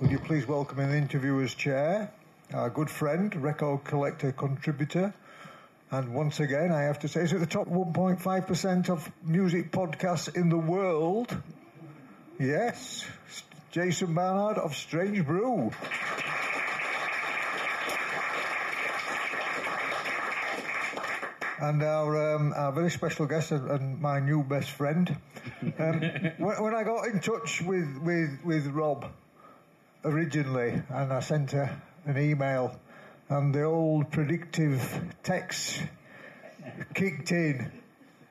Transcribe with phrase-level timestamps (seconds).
[0.00, 2.12] Would you please welcome in the interviewer's chair,
[2.52, 5.14] our good friend, record collector contributor,
[5.90, 10.34] and once again, I have to say, is it the top 1.5% of music podcasts
[10.34, 11.34] in the world?
[12.38, 13.06] Yes,
[13.70, 15.70] Jason Barnard of Strange Brew.
[21.58, 25.16] and our, um, our very special guest and, and my new best friend.
[25.78, 26.00] Um,
[26.38, 29.10] when, when I got in touch with, with, with Rob
[30.06, 31.70] originally, and I sent her
[32.06, 32.78] an email,
[33.28, 34.80] and the old predictive
[35.22, 35.82] text
[36.94, 37.70] kicked in,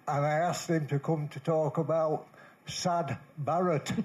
[0.08, 2.28] and I asked him to come to talk about
[2.66, 3.92] Sad Barrett.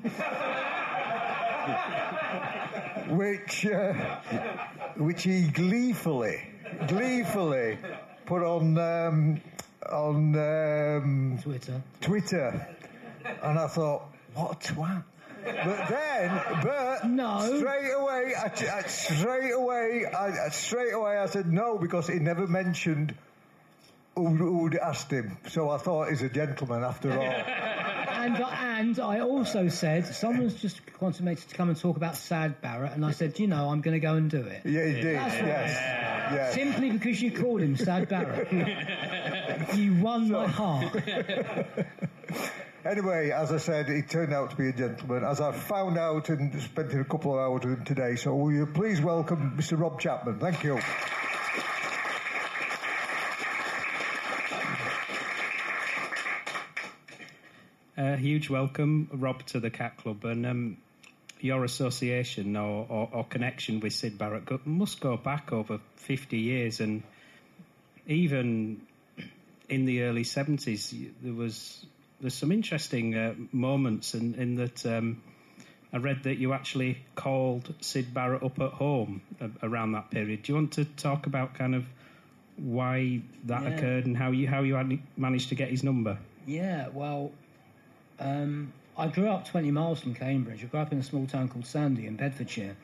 [3.11, 3.93] which uh,
[4.97, 6.43] which he gleefully
[6.87, 7.79] gleefully
[8.27, 9.41] put on um,
[9.91, 11.83] on um, Twitter.
[12.01, 12.69] Twitter,
[13.43, 14.03] and I thought,
[14.35, 15.05] what a twat.
[15.45, 17.41] But then, but No.
[17.59, 22.47] straight away, I, I- straight away, I, straight away, I said no because he never
[22.47, 23.15] mentioned
[24.15, 25.37] who, who'd asked him.
[25.49, 27.45] So I thought he's a gentleman after all.
[28.21, 30.79] And, and I also said, someone's just
[31.23, 33.95] me to come and talk about Sad Barrett, and I said, you know, I'm going
[33.95, 34.61] to go and do it.
[34.67, 35.17] Yeah, he did.
[35.17, 35.47] That's right.
[35.47, 36.55] Yes, yes.
[36.55, 38.53] Simply because you called him Sad Barrett.
[39.75, 40.95] you won my heart.
[42.83, 46.31] Anyway, as I said, he turned out to be a gentleman, as I found out
[46.31, 48.17] and spent a couple of hours with him today.
[48.17, 49.79] So will you please welcome Mr.
[49.79, 50.39] Rob Chapman?
[50.39, 50.81] Thank you.
[57.99, 60.77] A huge welcome, Rob, to the Cat Club, and um,
[61.39, 66.81] your association or, or, or connection with Syd Barrett must go back over 50 years,
[66.81, 67.03] and
[68.07, 68.81] even
[69.69, 71.85] in the early 70s, there was
[72.21, 75.23] there's some interesting uh, moments in, in that um,
[75.93, 79.23] I read that you actually called Syd Barrett up at home
[79.63, 80.43] around that period.
[80.43, 81.85] Do you want to talk about kind of
[82.57, 83.69] why that Yeah.
[83.71, 86.19] occurred and how you how you managed to get his number?
[86.47, 87.33] Yeah, well,
[88.19, 90.63] um, I grew up 20 miles from Cambridge.
[90.63, 92.77] I grew up in a small town called Sandy in Bedfordshire.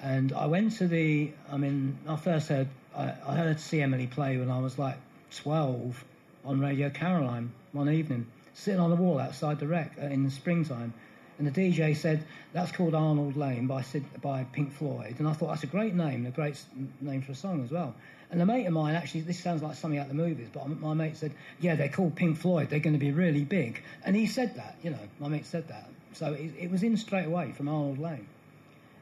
[0.00, 4.06] And I went to the, I mean, I first heard, I, I heard See Emily
[4.06, 4.96] play when I was like
[5.36, 6.04] 12
[6.44, 8.26] on Radio Caroline one evening,
[8.58, 10.92] sitting on the wall outside the rec uh, in the springtime.
[11.38, 15.16] And the DJ said, that's called Arnold Layne by, Syd, by Pink Floyd.
[15.18, 16.60] And I thought, that's a great name, a great
[17.00, 17.94] name for a song as well.
[18.30, 20.68] And a mate of mine, actually, this sounds like something out of the movies, but
[20.68, 23.82] my mate said, yeah, they're called Pink Floyd, they're going to be really big.
[24.04, 25.88] And he said that, you know, my mate said that.
[26.12, 28.26] So it, it was in straight away from Arnold Layne.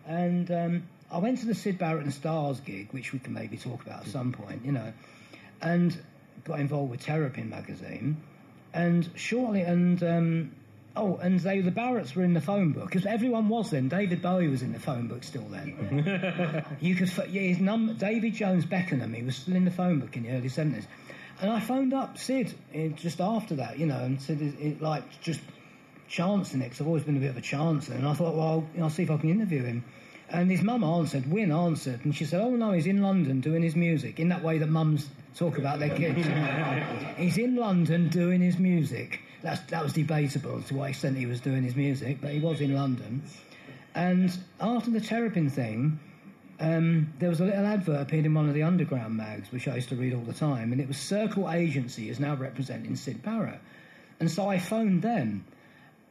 [0.06, 3.56] And um, I went to the Syd Barrett and Stars gig, which we can maybe
[3.56, 4.93] talk about at some point, you know,
[5.62, 5.99] and
[6.44, 8.19] got involved with Terrapin magazine.
[8.76, 10.53] And shortly, and um,
[10.94, 13.88] oh, and they the Barretts were in the phone book because everyone was then.
[13.88, 16.64] David Bowie was in the phone book still then.
[16.81, 20.00] you could, f- yeah, his num David Jones Beckenham, he was still in the phone
[20.00, 20.87] book in the early seventies.
[21.41, 24.82] And I phoned up Syd eh, just after that, you know, and said, it, it,
[24.82, 25.41] like, just
[26.08, 27.94] chancing it, 'cause I've always been a bit of a chancer.
[27.94, 29.84] And I thought, well, I'll, you know, I'll see if I can interview him.
[30.31, 33.62] And his mum answered, Win answered, and she said, oh no, he's in London doing
[33.62, 36.26] his music, in that way that mums talk about their kids.
[37.16, 39.20] he's in London doing his music.
[39.42, 42.60] That's, that was debatable to what extent he was doing his music, but he was
[42.60, 43.22] in London.
[43.94, 46.00] And after the Terrapin thing,
[46.58, 49.76] um, there was a little advert appeared in one of the underground mags, which I
[49.76, 53.22] used to read all the time, and it was Circle Agency is now representing Syd
[53.22, 53.60] Barrett.
[54.19, 55.44] And so I phoned them,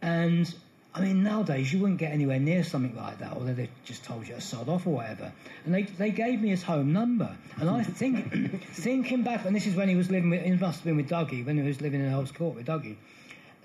[0.02, 0.53] and
[0.96, 4.26] I mean, nowadays you wouldn't get anywhere near something like that, although they just told
[4.26, 5.30] you to sod off or whatever.
[5.66, 9.68] And they, they gave me his home number, and I think, thinking back, and this
[9.68, 11.82] is when he was living with, it must have been with Duggie, when he was
[11.82, 12.96] living in Earl's Court with Duggie,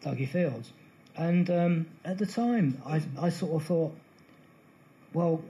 [0.03, 0.73] Duggie Fields.
[1.17, 3.95] And um, at the time, I, I sort of thought,
[5.13, 5.41] well,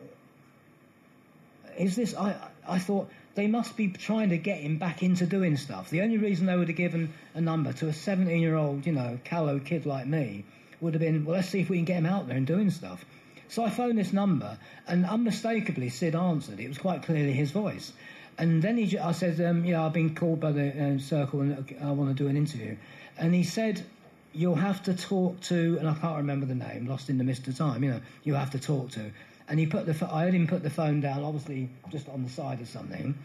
[1.79, 2.37] is this I
[2.69, 5.89] I thought they must be trying to get him back into doing stuff.
[5.89, 8.93] The only reason they would have given a number to a 17 year old, you
[8.93, 10.45] know, callow kid like me
[10.81, 12.71] would have been, well, let's see if we can get him out there and doing
[12.71, 13.05] stuff.
[13.49, 16.61] So I phoned this number, and unmistakably Syd answered.
[16.61, 17.93] It was quite clearly his voice.
[18.39, 21.77] And then he, I said, um, yeah, I've been called by the uh, Circle and
[21.83, 22.77] I want to do an interview.
[23.19, 23.85] And he said,
[24.33, 27.49] you'll have to talk to, and I can't remember the name, lost in the mist
[27.49, 29.11] of time, you know, you have to talk to.
[29.49, 32.31] And he put the, I heard him put the phone down, obviously just on the
[32.31, 33.19] side of something.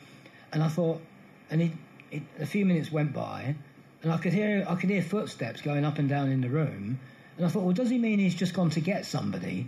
[0.51, 1.01] And I thought,
[1.51, 1.71] and he,
[2.11, 3.55] it, a few minutes went by,
[4.01, 6.99] and I could hear, I could hear footsteps going up and down in the room.
[7.37, 9.67] And I thought, well, does he mean he's just gone to get somebody?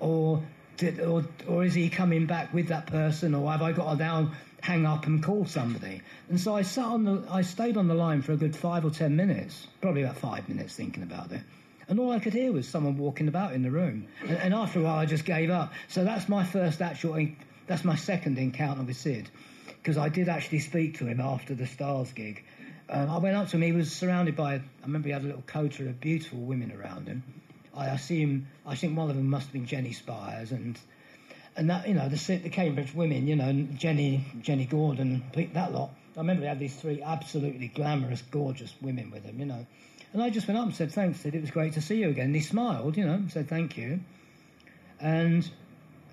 [0.00, 0.42] Or,
[0.76, 3.34] did, or, or is he coming back with that person?
[3.34, 6.02] Or have I got to now hang up and call somebody?
[6.28, 8.84] And so I sat on the, I stayed on the line for a good five
[8.84, 11.40] or ten minutes, probably about five minutes thinking about it.
[11.88, 14.08] And all I could hear was someone walking about in the room.
[14.26, 15.72] And, and after a while, I just gave up.
[15.86, 17.28] So that's my first actual,
[17.66, 19.30] that's my second encounter with Syd,
[19.66, 22.44] because I did actually speak to him after the Stars gig.
[22.90, 23.62] Um, I went up to him.
[23.62, 24.54] He was surrounded by.
[24.54, 27.22] I remember he had a little coterie of beautiful women around him.
[27.76, 28.48] I, him.
[28.66, 30.78] I think one of them must have been Jenny Spires, and
[31.56, 35.90] and that you know the, the Cambridge women, you know, Jenny Jenny Gordon, that lot.
[36.16, 39.66] I remember he had these three absolutely glamorous, gorgeous women with him, you know.
[40.12, 41.34] And I just went up and said, "Thanks, Syd.
[41.34, 44.00] It was great to see you again." And he smiled, you know, said thank you,
[44.98, 45.48] and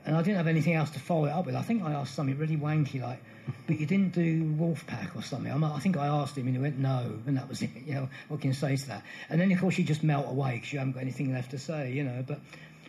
[0.05, 1.55] and I didn't have anything else to follow it up with.
[1.55, 3.23] I think I asked something really wanky like,
[3.67, 6.61] "But you didn't do Wolfpack or something?" I'm, i think I asked him, and he
[6.61, 7.69] went, "No," and that was it.
[7.85, 9.03] You know, what can you say to that?
[9.29, 11.59] And then of course you just melt away because you haven't got anything left to
[11.59, 12.23] say, you know.
[12.25, 12.39] But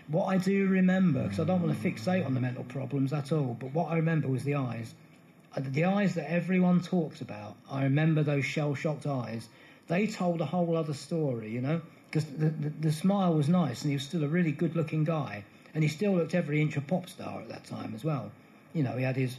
[0.09, 3.33] what I do remember, because I don't want to fixate on the mental problems at
[3.33, 4.95] all, but what I remember was the eyes.
[5.57, 7.57] Uh, the eyes that everyone talks about.
[7.71, 9.49] I remember those shell-shocked eyes
[9.89, 11.81] they told a whole other story, you know,
[12.11, 15.05] because the, the, the, smile was nice and he was still a really good looking
[15.05, 15.45] guy.
[15.75, 18.33] And he still looked every inch a pop star at that time as well.
[18.73, 19.37] You know, he had his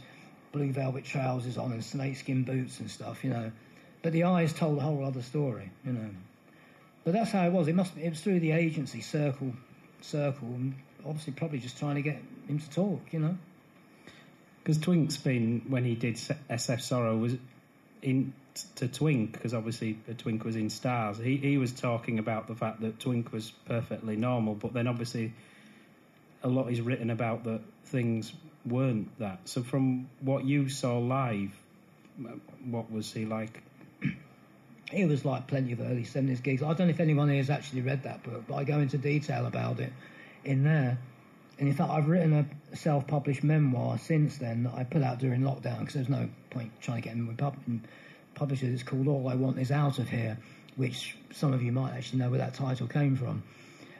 [0.52, 3.52] blue velvet trousers on and snakeskin boots and stuff, you know.
[4.02, 6.10] But the eyes told a whole other story, you know.
[7.04, 7.68] But that's how it was.
[7.68, 7.96] It must.
[7.96, 9.52] It was through the agency circle,
[10.00, 10.74] circle, and
[11.04, 13.36] obviously probably just trying to get him to talk, you know.
[14.62, 17.36] Because Twink's been when he did SF Sorrow was
[18.02, 18.32] in
[18.76, 21.18] to Twink because obviously uh, Twink was in Stars.
[21.18, 25.32] He he was talking about the fact that Twink was perfectly normal, but then obviously
[26.42, 28.32] a lot is written about that things
[28.64, 29.48] weren't that.
[29.48, 31.50] So from what you saw live,
[32.64, 33.62] what was he like?
[34.90, 36.62] He was like plenty of early 70s gigs.
[36.62, 38.96] I don't know if anyone here has actually read that book, but I go into
[38.96, 39.92] detail about it
[40.44, 40.98] in there.
[41.58, 45.42] And in fact, I've written a self-published memoir since then that I put out during
[45.42, 47.82] lockdown because there's no point trying to get them
[48.34, 48.72] publishers.
[48.72, 50.38] It's called All I Want Is Out of Here,
[50.76, 53.42] which some of you might actually know where that title came from.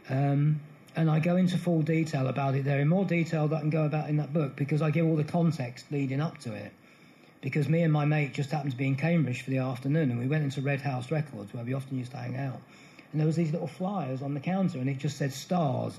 [0.09, 0.61] Um,
[0.97, 3.71] and I go into full detail about it there in more detail than I can
[3.71, 6.73] go about in that book because I give all the context leading up to it.
[7.41, 10.19] Because me and my mate just happened to be in Cambridge for the afternoon and
[10.19, 12.61] we went into Red House Records where we often used to hang out.
[13.13, 15.99] And there was these little flyers on the counter and it just said stars,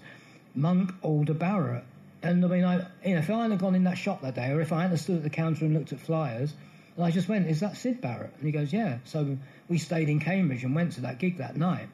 [0.54, 1.86] Monk, Alder, Barrett.
[2.22, 4.52] And I mean, I, you know, if I hadn't gone in that shop that day
[4.52, 6.54] or if I hadn't stood at the counter and looked at flyers,
[7.00, 8.34] and I just went, Is that Syd Barrett?
[8.38, 8.98] And he goes, Yeah.
[9.06, 9.38] So
[9.70, 11.88] we stayed in Cambridge and went to that gig that night.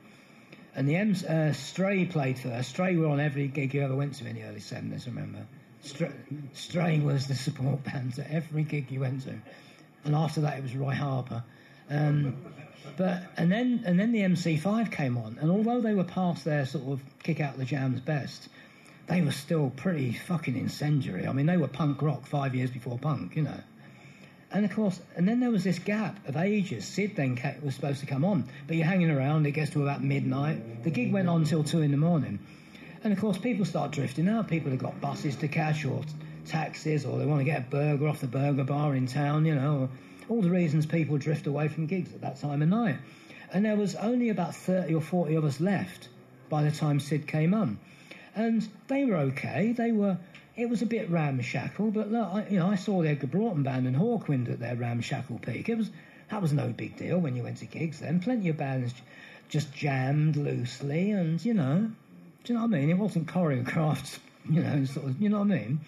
[0.75, 2.69] And the M's, uh, Stray played first.
[2.69, 5.45] Stray were on every gig you ever went to in the early 70s, remember?
[5.81, 6.11] Stray,
[6.53, 9.35] Stray was the support band to every gig you went to.
[10.03, 11.43] And after that, it was Roy Harper.
[11.89, 12.35] Um,
[12.97, 16.65] but and then and then the MC5 came on, and although they were past their
[16.65, 18.49] sort of kick out the jams best,
[19.07, 21.27] they were still pretty fucking incendiary.
[21.27, 23.59] I mean, they were punk rock five years before punk, you know.
[24.55, 26.85] And of course, and then there was this gap of ages.
[26.85, 29.45] Syd then came, was supposed to come on, but you're hanging around.
[29.45, 30.85] It gets to about midnight.
[30.85, 32.39] The gig went on till two in the morning,
[33.03, 34.47] and of course, people start drifting out.
[34.47, 36.01] People have got buses to catch or
[36.45, 39.45] taxis, or they want to get a burger off the burger bar in town.
[39.45, 39.89] You know,
[40.29, 42.95] all the reasons people drift away from gigs at that time of night.
[43.51, 46.07] And there was only about thirty or forty of us left
[46.47, 47.77] by the time Syd came on,
[48.33, 49.73] and they were okay.
[49.73, 50.17] They were
[50.55, 53.63] it was a bit ramshackle, but look, I, you know, I saw the Edgar Broughton
[53.63, 55.67] band and Hawkwind at their ramshackle peak.
[55.69, 55.89] It was
[56.29, 58.19] that was no big deal when you went to gigs then.
[58.19, 58.93] Plenty of bands
[59.49, 61.91] just jammed loosely, and you know,
[62.43, 62.89] do you know what I mean?
[62.89, 64.19] It wasn't choreographed,
[64.49, 65.79] you know, sort of, you know what I mean?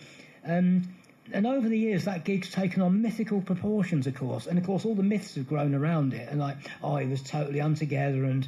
[0.46, 0.88] Um,
[1.34, 4.86] and over the years, that gig's taken on mythical proportions, of course, and of course,
[4.86, 8.48] all the myths have grown around it, and like, oh, he was totally untogether and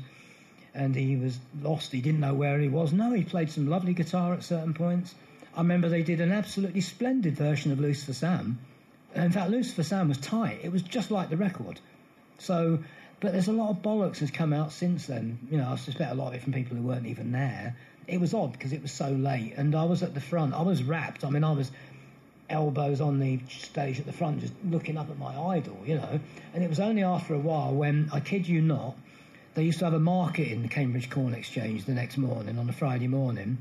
[0.73, 1.91] and he was lost.
[1.91, 2.93] He didn't know where he was.
[2.93, 5.15] No, he played some lovely guitar at certain points.
[5.59, 8.59] I remember they did an absolutely splendid version of Lucifer Sam.
[9.13, 10.61] In fact, Lucifer Sam was tight.
[10.63, 11.81] It was just like the record.
[12.37, 12.79] So,
[13.19, 15.37] but there's a lot of bollocks has come out since then.
[15.51, 17.75] You know, I suspect a lot of it from people who weren't even there.
[18.07, 20.53] It was odd because it was so late, and I was at the front.
[20.53, 21.25] I was wrapped.
[21.25, 21.73] I mean, I was
[22.49, 26.21] elbows on the stage at the front, just looking up at my idol, you know.
[26.53, 28.95] And it was only after a while when, I kid you not,
[29.55, 32.69] they used to have a market in the Cambridge Corn Exchange the next morning on
[32.69, 33.57] a Friday morning,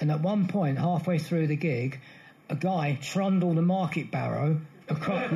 [0.00, 2.00] and at one point, halfway through the gig,
[2.48, 5.30] a guy trundled a market barrow across.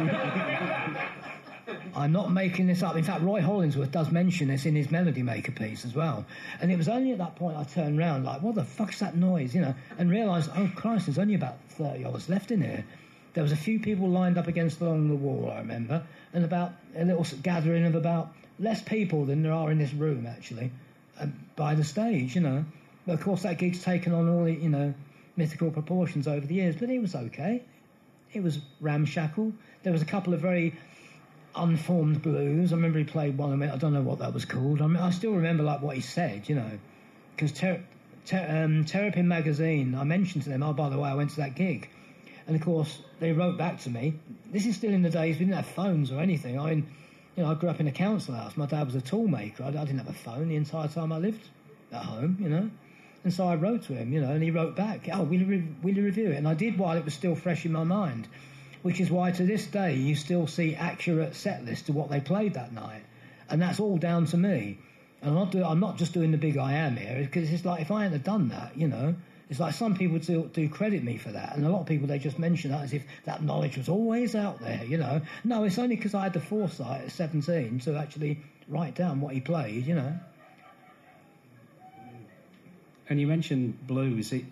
[1.95, 2.97] I'm not making this up.
[2.97, 6.25] In fact, Roy Hollingsworth does mention this in his Melody Maker piece as well.
[6.61, 9.17] And it was only at that point I turned around, like, what the fuck's that
[9.17, 12.63] noise, you know, and realised, oh Christ, there's only about 30 of us left in
[12.63, 12.85] here.
[13.35, 16.73] There was a few people lined up against along the wall, I remember, and about
[16.97, 20.71] a little gathering of about less people than there are in this room, actually,
[21.21, 22.65] uh, by the stage, you know.
[23.09, 24.93] But of course, that gig's taken on all the, you know,
[25.35, 27.63] mythical proportions over the years, but it was okay.
[28.35, 29.55] It was ramshackle.
[29.83, 30.75] There was a couple of very
[31.57, 32.71] unformed blues.
[32.71, 33.71] I remember he played one of them.
[33.73, 34.83] I don't know what that was called.
[34.83, 36.71] I mean, I still remember like what he said, you know.
[37.35, 37.83] because Ter-
[38.27, 41.37] Ter- um, Terrapin magazine, I mentioned to them, oh, by the way, I went to
[41.37, 41.89] that gig.
[42.47, 44.17] And of course, they wrote back to me.
[44.53, 46.61] This is still in the days we didn't have phones or anything.
[46.61, 46.87] I mean,
[47.39, 48.55] you know, I grew up in a council house.
[48.59, 49.63] My dad was a toolmaker.
[49.63, 51.49] I, I didn't have a phone the entire time I lived
[51.91, 52.71] at home, you know.
[53.29, 55.45] And so I wrote to him, you know, and he wrote back, oh, will you,
[55.45, 56.37] re- will you review it?
[56.37, 58.27] And I did while it was still fresh in my mind,
[58.81, 62.21] which is why to this day you still see accurate set lists to what they
[62.21, 63.03] played that night.
[63.51, 64.79] And that's all down to me.
[65.21, 67.67] And I'm not, do, I'm not just doing the big I am here, because it's
[67.67, 69.15] like if I hadn't done that, you know,
[69.51, 72.07] it's like some people do, do credit me for that, and a lot of people
[72.07, 75.21] they just mention that as if that knowledge was always out there, you know.
[75.45, 79.35] No, it's only because I had the foresight at 17 to actually write down what
[79.35, 80.19] he played, you know.
[83.09, 84.33] And you mentioned blues.
[84.33, 84.45] It,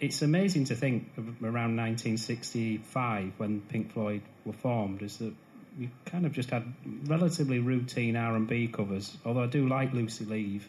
[0.00, 5.32] it's amazing to think of around 1965 when Pink Floyd were formed, is that
[5.78, 6.64] we kind of just had
[7.04, 9.16] relatively routine R&B covers.
[9.24, 10.68] Although I do like Lucy Leave,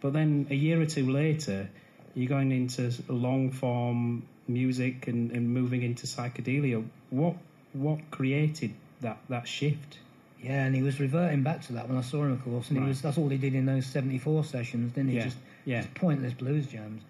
[0.00, 1.68] but then a year or two later,
[2.14, 6.84] you're going into long form music and, and moving into psychedelia.
[7.10, 7.36] What
[7.72, 9.98] what created that that shift?
[10.40, 12.78] Yeah, and he was reverting back to that when I saw him, of course, and
[12.78, 12.84] Right.
[12.84, 15.16] he was that's all he did in those '74 sessions, didn't he?
[15.16, 15.82] Yeah, Just, yeah.
[15.82, 17.02] just pointless blues jams.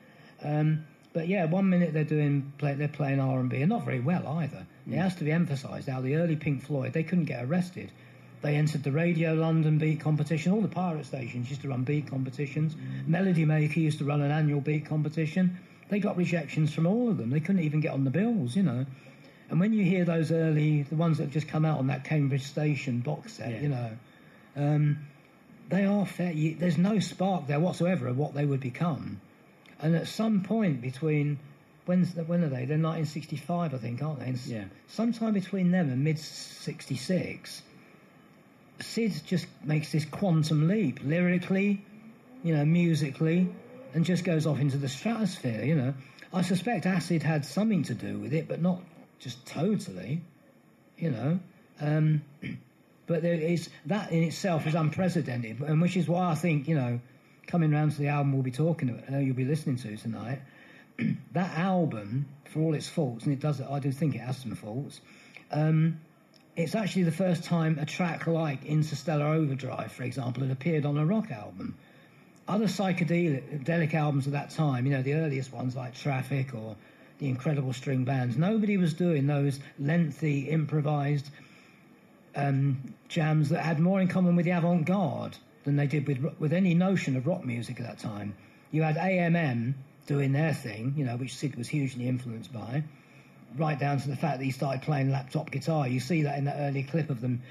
[0.42, 3.84] Um, but yeah, one minute they're doing play, they're playing R and B, and not
[3.84, 4.66] very well either.
[4.88, 4.94] Mm.
[4.94, 7.90] It has to be emphasised how the early Pink Floyd they couldn't get arrested.
[8.42, 10.52] They entered the Radio London beat competition.
[10.52, 12.74] All the pirate stations used to run beat competitions.
[12.74, 13.08] Mm.
[13.08, 15.58] Melody Maker used to run an annual beat competition.
[15.88, 17.30] They got rejections from all of them.
[17.30, 18.84] They couldn't even get on the bills, you know.
[19.50, 22.04] And when you hear those early, the ones that have just come out on that
[22.04, 23.60] Cambridge Station box set, Yeah.
[23.60, 23.90] you know,
[24.56, 24.98] um,
[25.68, 26.32] they are fair.
[26.32, 29.20] You, there's no spark there whatsoever of what they would become.
[29.80, 31.38] And at some point between,
[31.86, 32.64] when's the, when are they?
[32.64, 34.26] They're 1965, I think, aren't they?
[34.26, 34.64] And Yeah.
[34.88, 37.62] Sometime between them and mid 66,
[38.80, 41.82] Syd just makes this quantum leap lyrically,
[42.42, 43.48] you know, musically,
[43.94, 45.64] and just goes off into the stratosphere.
[45.64, 45.94] You know,
[46.32, 48.80] I suspect acid had something to do with it, but not
[49.18, 50.20] just totally.
[50.98, 51.40] You know,
[51.80, 52.22] um,
[53.06, 56.74] but there is that in itself is unprecedented, and which is why I think you
[56.74, 57.00] know,
[57.46, 60.40] coming round to the album we'll be talking, about, uh, you'll be listening to tonight.
[61.32, 64.54] that album, for all its faults, and it does, I do think it has some
[64.54, 65.00] faults.
[65.50, 66.00] Um,
[66.56, 70.96] it's actually the first time a track like Interstellar Overdrive, for example, had appeared on
[70.96, 71.76] a rock album.
[72.46, 76.76] Other psychedelic albums of that time, you know, the earliest ones like Traffic or
[77.18, 81.30] the Incredible String Bands, nobody was doing those lengthy, improvised
[82.36, 86.38] um, jams that had more in common with the avant garde than they did with
[86.38, 88.34] with any notion of rock music at that time.
[88.70, 89.74] You had AMM
[90.06, 92.84] doing their thing, you know, which Syd was hugely influenced by,
[93.56, 95.88] right down to the fact that he started playing laptop guitar.
[95.88, 97.42] You see that in that early clip of them,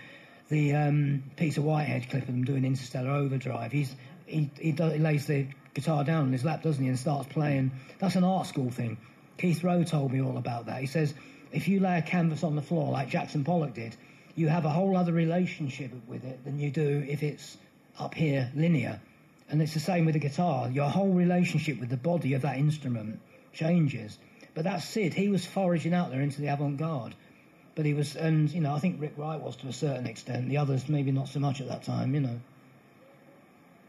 [0.50, 3.72] the um, Peter Whitehead clip of them doing Interstellar Overdrive.
[3.72, 7.00] He's he he, does, he lays the guitar down on his lap, doesn't he, and
[7.00, 7.72] starts playing.
[8.00, 8.98] That's an art school thing.
[9.38, 10.80] Keith Rowe told me all about that.
[10.80, 11.14] He says
[11.52, 13.96] if you lay a canvas on the floor like Jackson Pollock did,
[14.36, 17.58] you have a whole other relationship with it than you do if it's
[18.00, 19.00] up here linear.
[19.50, 20.70] And it's the same with the guitar.
[20.70, 23.20] Your whole relationship with the body of that instrument
[23.52, 24.18] changes.
[24.56, 25.14] But that's Syd.
[25.14, 27.16] He was foraging out there into the avant-garde.
[27.76, 30.50] But he was, and you know, I think Rick Wright was to a certain extent.
[30.50, 32.40] The others maybe not so much at that time, you know.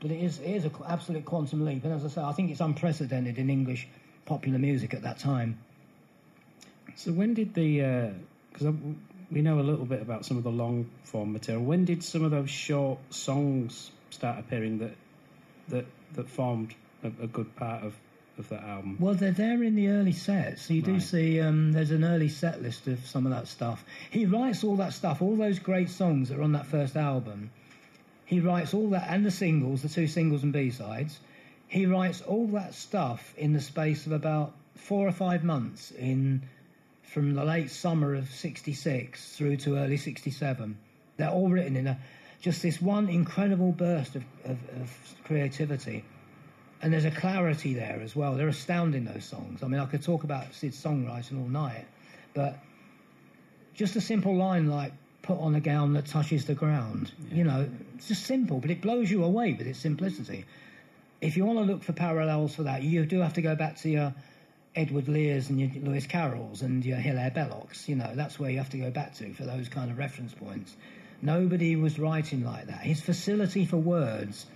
[0.01, 1.85] But it is, it is an absolute quantum leap.
[1.85, 3.89] And as I say, I think it's unprecedented in English
[4.27, 5.59] popular music at that time.
[6.97, 8.11] So when did the uh,
[8.53, 8.75] because
[9.31, 11.64] we know a little bit about some of the long form material.
[11.64, 14.95] When did some of those short songs start appearing that
[15.69, 17.95] that that formed a, a good part of,
[18.38, 18.97] of that album?
[19.00, 20.62] Well, they're there in the early sets.
[20.62, 23.85] So you do see um, there's an early set list of some of that stuff.
[24.11, 27.50] He writes all that stuff, all those great songs that are on that first album.
[28.26, 31.19] He writes all that, and the singles, the two singles and B sides.
[31.69, 36.43] He writes all that stuff in the space of about four or five months in
[37.14, 40.76] from the late summer of 66 through to early 67.
[41.16, 41.99] They're all written in a
[42.40, 44.90] just this one incredible burst of, of, of
[45.23, 46.04] creativity.
[46.83, 48.35] And there's a clarity there as well.
[48.35, 49.62] They're astounding, those songs.
[49.62, 51.87] I mean, I could talk about Syd's songwriting all night,
[52.35, 52.59] but
[53.75, 54.92] just a simple line like,
[55.23, 57.12] put on a gown that touches the ground.
[57.30, 60.44] You know, it's just simple, but it blows you away with its simplicity.
[61.21, 63.76] If you want to look for parallels for that, you do have to go back
[63.78, 64.14] to your
[64.76, 67.88] Edward Lears and your Lewis Carrolls and your Hilaire Bellocks.
[67.88, 70.35] You know, that's where you have to go back to for those kind of reference
[70.35, 70.75] points.
[71.23, 72.81] Nobody was writing like that.
[72.81, 74.47] His facility for words.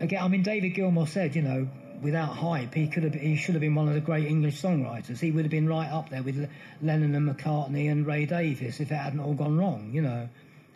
[0.00, 1.68] Again, I mean, David Gilmour said, you know,
[2.02, 5.18] without hype, he could have, he should have been one of the great English songwriters.
[5.18, 6.48] He would have been right up there with Le-
[6.82, 10.28] Lennon and McCartney and Ray Davies if it hadn't all gone wrong, you know.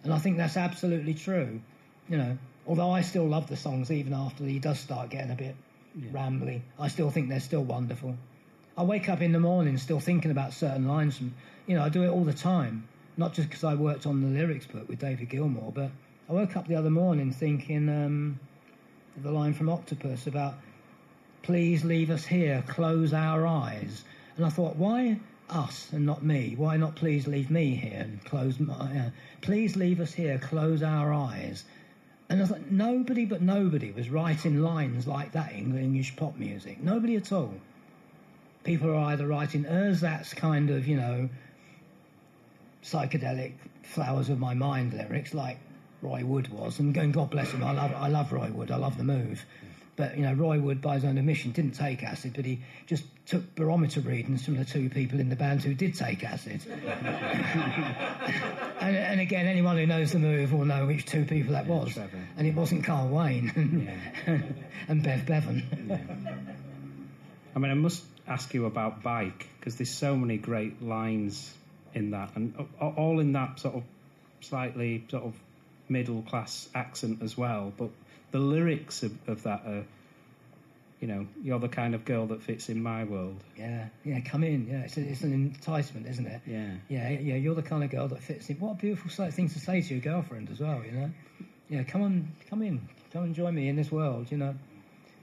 [0.05, 1.61] And I think that's absolutely true,
[2.09, 2.39] you know.
[2.67, 5.57] Although I still love the songs even after he does start getting a bit
[6.13, 6.63] rambly.
[6.79, 8.17] I still think they're still wonderful.
[8.77, 11.35] I wake up in the morning still thinking about certain lines from,
[11.67, 12.89] you know, I do it all the time.
[13.19, 15.91] Not just because I worked on the lyrics book with David Gilmour, but
[16.29, 18.41] I woke up the other morning thinking um,
[19.23, 20.55] the line from Octopus about,
[21.43, 24.05] please leave us here, close our eyes.
[24.37, 26.55] And I thought, why us and not me?
[26.57, 29.11] Why not please leave me here and close my, uh,
[29.43, 31.65] please leave us here, close our eyes.
[32.31, 36.83] And I thought nobody but nobody was writing lines like that in English pop music.
[36.83, 37.55] Nobody at all.
[38.65, 41.29] People are either writing ersatz kind of, you know,
[42.85, 43.53] psychedelic
[43.83, 45.59] flowers of my mind lyrics like
[46.01, 48.77] Roy Wood was, and going, God bless him, I love, I love Roy Wood, I
[48.77, 49.45] love the move.
[49.95, 53.05] But you know, Roy Wood, by his own admission, didn't take acid, but he just
[53.27, 56.63] took barometer readings from the two people in the band who did take acid.
[58.81, 61.95] and, and, again, anyone who knows the move will know which two people that was.
[61.95, 62.07] Yeah,
[62.39, 63.53] and it wasn't Carl Wayne
[64.27, 64.55] and,
[64.89, 65.87] and Bev Bevan.
[65.89, 65.99] Yeah.
[67.55, 71.53] I mean, I must ask you about Bike because there's so many great lines
[71.95, 73.83] in that, and all in that sort of
[74.41, 75.35] slightly sort of
[75.89, 77.73] middle class accent as well.
[77.77, 77.91] But
[78.31, 79.85] the lyrics of, of that are,
[81.01, 83.43] you know, you're the kind of girl that fits in my world.
[83.57, 84.69] Yeah, yeah, come in.
[84.69, 86.41] Yeah, it's, a, it's an enticement, isn't it?
[86.47, 87.35] Yeah, yeah, yeah.
[87.35, 88.57] You're the kind of girl that fits in.
[88.57, 90.83] What a beautiful thing to say to your girlfriend as well.
[90.85, 91.11] You know,
[91.69, 94.31] yeah, come on, come in, come and join me in this world.
[94.31, 94.55] You know.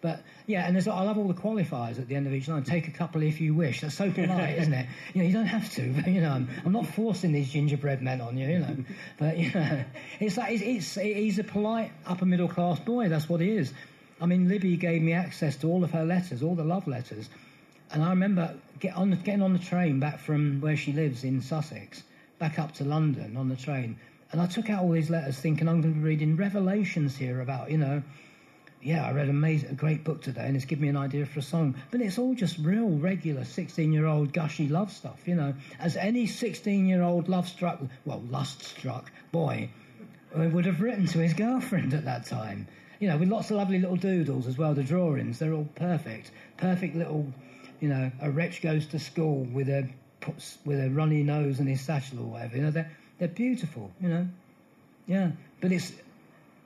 [0.02, 2.64] But yeah, and there's, I love all the qualifiers at the end of each line.
[2.64, 3.82] Take a couple if you wish.
[3.82, 4.88] That's so polite, isn't it?
[5.14, 5.94] You know, you don't have to.
[5.94, 8.48] But, you know, I'm, I'm, not forcing these gingerbread men on you.
[8.48, 8.78] You know,
[9.18, 9.84] but you know,
[10.20, 13.10] it's like it's, it's he's a polite upper middle class boy.
[13.10, 13.74] That's what he is.
[14.22, 17.30] I mean, Libby gave me access to all of her letters, all the love letters,
[17.92, 21.42] and I remember get on, getting on the train back from where she lives in
[21.42, 22.04] Sussex,
[22.38, 23.98] back up to London on the train,
[24.32, 27.42] and I took out all these letters, thinking I'm going to be reading revelations here
[27.42, 28.04] about you know
[28.82, 31.40] yeah, I read amazing, a great book today, and it's given me an idea for
[31.40, 31.76] a song.
[31.92, 35.54] But it's all just real, regular 16 year old gushy love stuff, you know.
[35.80, 39.70] As any 16 year old love struck, well, lust struck boy
[40.34, 42.68] uh, would have written to his girlfriend at that time.
[43.00, 46.32] You know, with lots of lovely little doodles as well, the drawings, they're all perfect.
[46.58, 47.32] Perfect little,
[47.82, 49.90] you know, a wretch goes to school with a
[50.66, 52.58] with a runny nose and his satchel or whatever.
[52.58, 54.28] You know, they're, they're beautiful, you know.
[55.08, 55.92] Yeah, but it's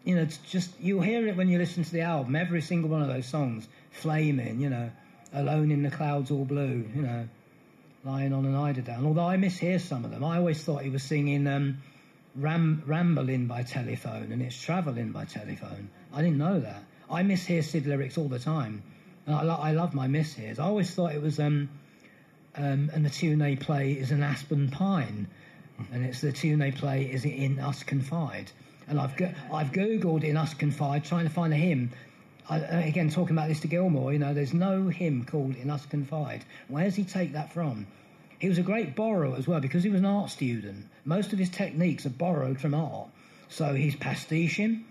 [0.03, 2.35] you know, it's just you'll hear it when you listen to the album.
[2.35, 4.91] Every single one of those songs, flaming, you know,
[5.33, 7.27] alone in the clouds, all blue, you know,
[8.03, 9.05] lying on an eiderdown.
[9.05, 11.77] Although I mishear some of them, I always thought he was singing um,
[12.35, 15.89] Ram- "Rambling" by telephone, and it's "Traveling" by telephone.
[16.13, 16.83] I didn't know that.
[17.09, 18.83] I mishear Syd lyrics all the time.
[19.27, 20.59] I, lo- I, love my mishears.
[20.59, 21.69] I always thought it was um,
[22.55, 25.27] um, and the tune they play is an aspen pine,
[25.91, 28.51] and it's the tune they play is in Us Confide.
[28.87, 31.91] And I've go- I've googled in Us Confide trying to find a hymn.
[32.49, 35.85] I, again, talking about this to Gilmour, you know, there's no hymn called In Us
[35.85, 36.43] Confide.
[36.67, 37.87] Where does he take that from?
[38.39, 40.85] He was a great borrower as well because he was an art student.
[41.05, 43.07] Most of his techniques are borrowed from art.
[43.47, 44.83] So he's pastiching.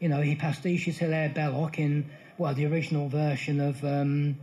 [0.00, 4.36] You know, he pastiches Hilaire Belloc in, well, the original version of um,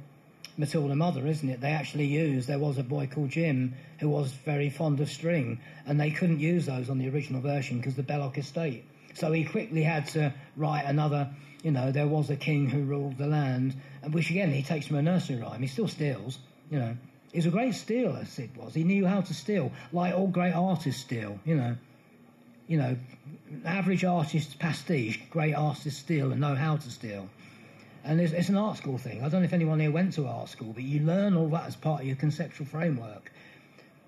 [0.58, 1.60] Matilda Mother, isn't it?
[1.60, 5.60] They actually used, there was a boy called Jim who was very fond of string,
[5.86, 9.46] and they couldn't use those on the original version because the Belloc estate so he
[9.46, 11.30] quickly had to write another,
[11.64, 13.76] you know, there was a king who ruled the land,
[14.12, 15.62] which again he takes from a nursery rhyme.
[15.62, 16.96] He still steals, you know.
[17.32, 18.76] He's a great stealer, Syd was.
[18.76, 21.76] He knew how to steal, like all great artists steal, you know.
[22.68, 22.98] You know,
[23.66, 27.28] average artist's pastiche, great artists steal and know how to steal.
[28.06, 29.24] And it's, it's, an art school thing.
[29.24, 31.68] I don't know if anyone here went to art school, but you learn all that
[31.68, 33.32] as part of your conceptual framework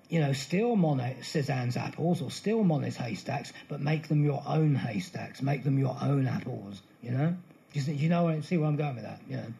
[0.08, 4.74] you know, steal Monet, Cézanne's apples or steal Monet's haystacks, but make them your own
[4.74, 7.34] haystacks, make them your own apples, you know?
[7.72, 9.52] You, you know, see where I'm going with that, you know?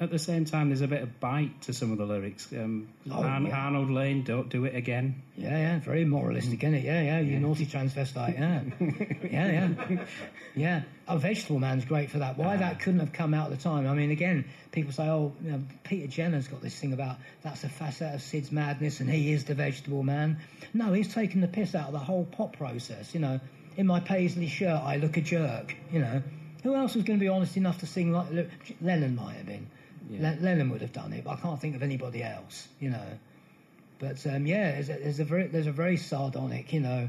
[0.00, 2.52] At the same time, there's a bit of bite to some of the lyrics.
[2.52, 3.56] Um, oh, Arn- yeah.
[3.56, 5.22] Arnold Layne, don't do it again.
[5.36, 6.84] Yeah, yeah, very moralistic, isn't it?
[6.84, 7.38] Yeah, yeah, you yeah.
[7.38, 8.62] naughty transvestite, yeah.
[9.30, 10.04] yeah, yeah.
[10.56, 12.36] Yeah, a vegetable man's great for that.
[12.36, 13.86] Why uh, that couldn't have come out at the time?
[13.86, 17.62] I mean, again, people say, oh, you know, Peter Jenner's got this thing about that's
[17.62, 20.38] a facet of Syd's madness and he is the vegetable man.
[20.72, 23.40] No, he's taken the piss out of the whole pop process, you know.
[23.76, 26.22] In my paisley shirt, I look a jerk, you know.
[26.64, 28.26] Who else was going to be honest enough to sing like
[28.80, 29.68] Lennon might have been?
[30.10, 30.34] Yeah.
[30.40, 33.18] Lennon would have done it, but I can't think of anybody else, you know.
[33.98, 37.08] But um, yeah, there's a, there's a, very there's a very sardonic, you know,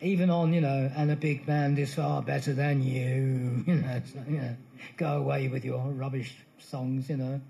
[0.00, 4.02] even on you know, and a big band is far better than you, you know.
[4.28, 4.56] You know,
[4.96, 7.40] go away with your rubbish songs, you know.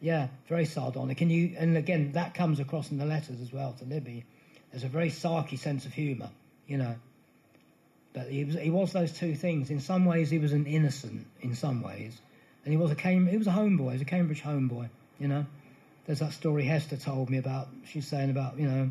[0.00, 3.74] Yeah, very sardonic, and you and again that comes across in the letters as well
[3.74, 4.24] to Libby.
[4.70, 6.30] There's a very sarky sense of humour,
[6.66, 6.94] you know.
[8.12, 9.70] But he was he was those two things.
[9.70, 11.26] In some ways, he was an innocent.
[11.42, 12.20] In some ways,
[12.64, 14.88] and he was a Cam- he was a homeboy, he was a Cambridge homeboy.
[15.18, 15.46] You know,
[16.06, 17.68] there's that story Hester told me about.
[17.86, 18.90] She's saying about you know.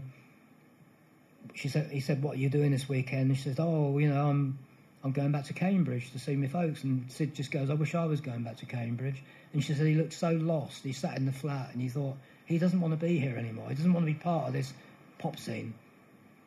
[1.54, 4.10] She said he said, "What are you doing this weekend?" And she says, "Oh, you
[4.10, 4.58] know, I'm
[5.04, 7.96] I'm going back to Cambridge to see my folks." And Syd just goes, "I wish
[7.96, 9.22] I was going back to Cambridge."
[9.54, 10.84] And she said he looked so lost.
[10.84, 13.70] He sat in the flat and he thought he doesn't want to be here anymore.
[13.70, 14.74] He doesn't want to be part of this
[15.18, 15.74] pop scene.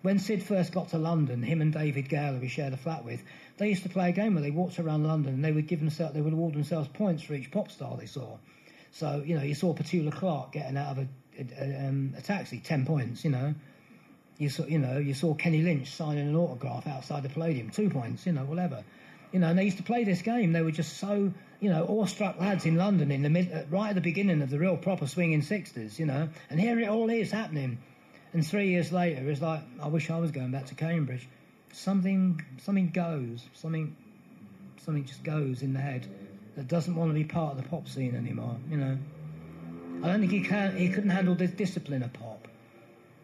[0.03, 3.05] When Syd first got to London, him and David Gale, who he shared a flat
[3.05, 3.23] with,
[3.59, 5.81] they used to play a game where they walked around London and they would give
[5.81, 8.39] themselves, they would award themselves points for each pop star they saw.
[8.93, 12.59] So you know, you saw Petula Clark getting out of a, a, um, a taxi,
[12.59, 13.25] ten points.
[13.25, 13.55] You know,
[14.39, 17.89] you saw, you know, you saw Kenny Lynch signing an autograph outside the Palladium, two
[17.89, 18.27] points.
[18.27, 18.85] You know, whatever.
[19.33, 20.53] You know, and they used to play this game.
[20.53, 23.89] They were just so, you know, awestruck lads in London in the mid, uh, right
[23.89, 25.99] at the beginning of the real proper swinging sixties.
[25.99, 27.79] You know, and here it all is happening.
[28.35, 31.29] And three years later, it's like I wish I was going back to Cambridge.
[31.73, 33.97] Something, something goes, something,
[34.85, 36.07] something just goes in the head
[36.57, 38.57] that doesn't want to be part of the pop scene anymore.
[38.71, 38.99] You know,
[40.03, 40.77] I don't think he can.
[40.77, 42.49] He couldn't handle the discipline of pop.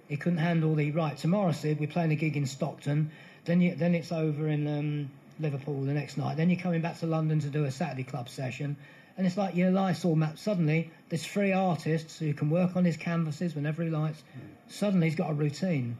[0.08, 1.16] He couldn't handle the right.
[1.16, 3.10] Tomorrow, Syd, we're playing a gig in Stockton.
[3.44, 6.38] Then, you, then it's over in um, Liverpool the next night.
[6.38, 8.76] Then you're coming back to London to do a Saturday club session.
[9.18, 10.38] And it's like your life's all mapped.
[10.38, 14.22] Suddenly, there's three artists who can work on his canvases whenever he likes.
[14.68, 15.98] Suddenly, he's got a routine.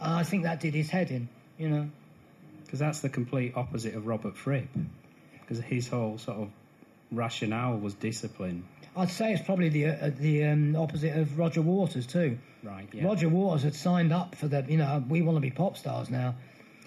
[0.00, 1.88] And I think that did his head in, you know.
[2.64, 4.68] Because that's the complete opposite of Robert Fripp.
[5.40, 6.50] Because his whole sort of
[7.12, 8.64] rationale was discipline.
[8.96, 12.38] I'd say it's probably the uh, the um, opposite of Roger Waters too.
[12.62, 13.04] Right, yeah.
[13.04, 16.10] Roger Waters had signed up for the, you know, we want to be pop stars
[16.10, 16.34] now.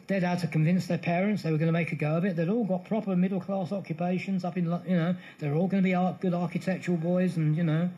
[0.07, 2.37] They'd had to convince their parents they were going to make a go of it.
[2.37, 5.87] They'd all got proper middle class occupations up in, you know, they're all going to
[5.87, 7.89] be art, good architectural boys, and you know,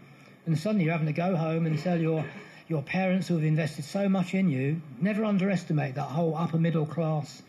[0.46, 2.26] and suddenly you're having to go home and tell your
[2.70, 4.82] your parents who have invested so much in you.
[5.02, 7.42] Never underestimate that whole upper middle class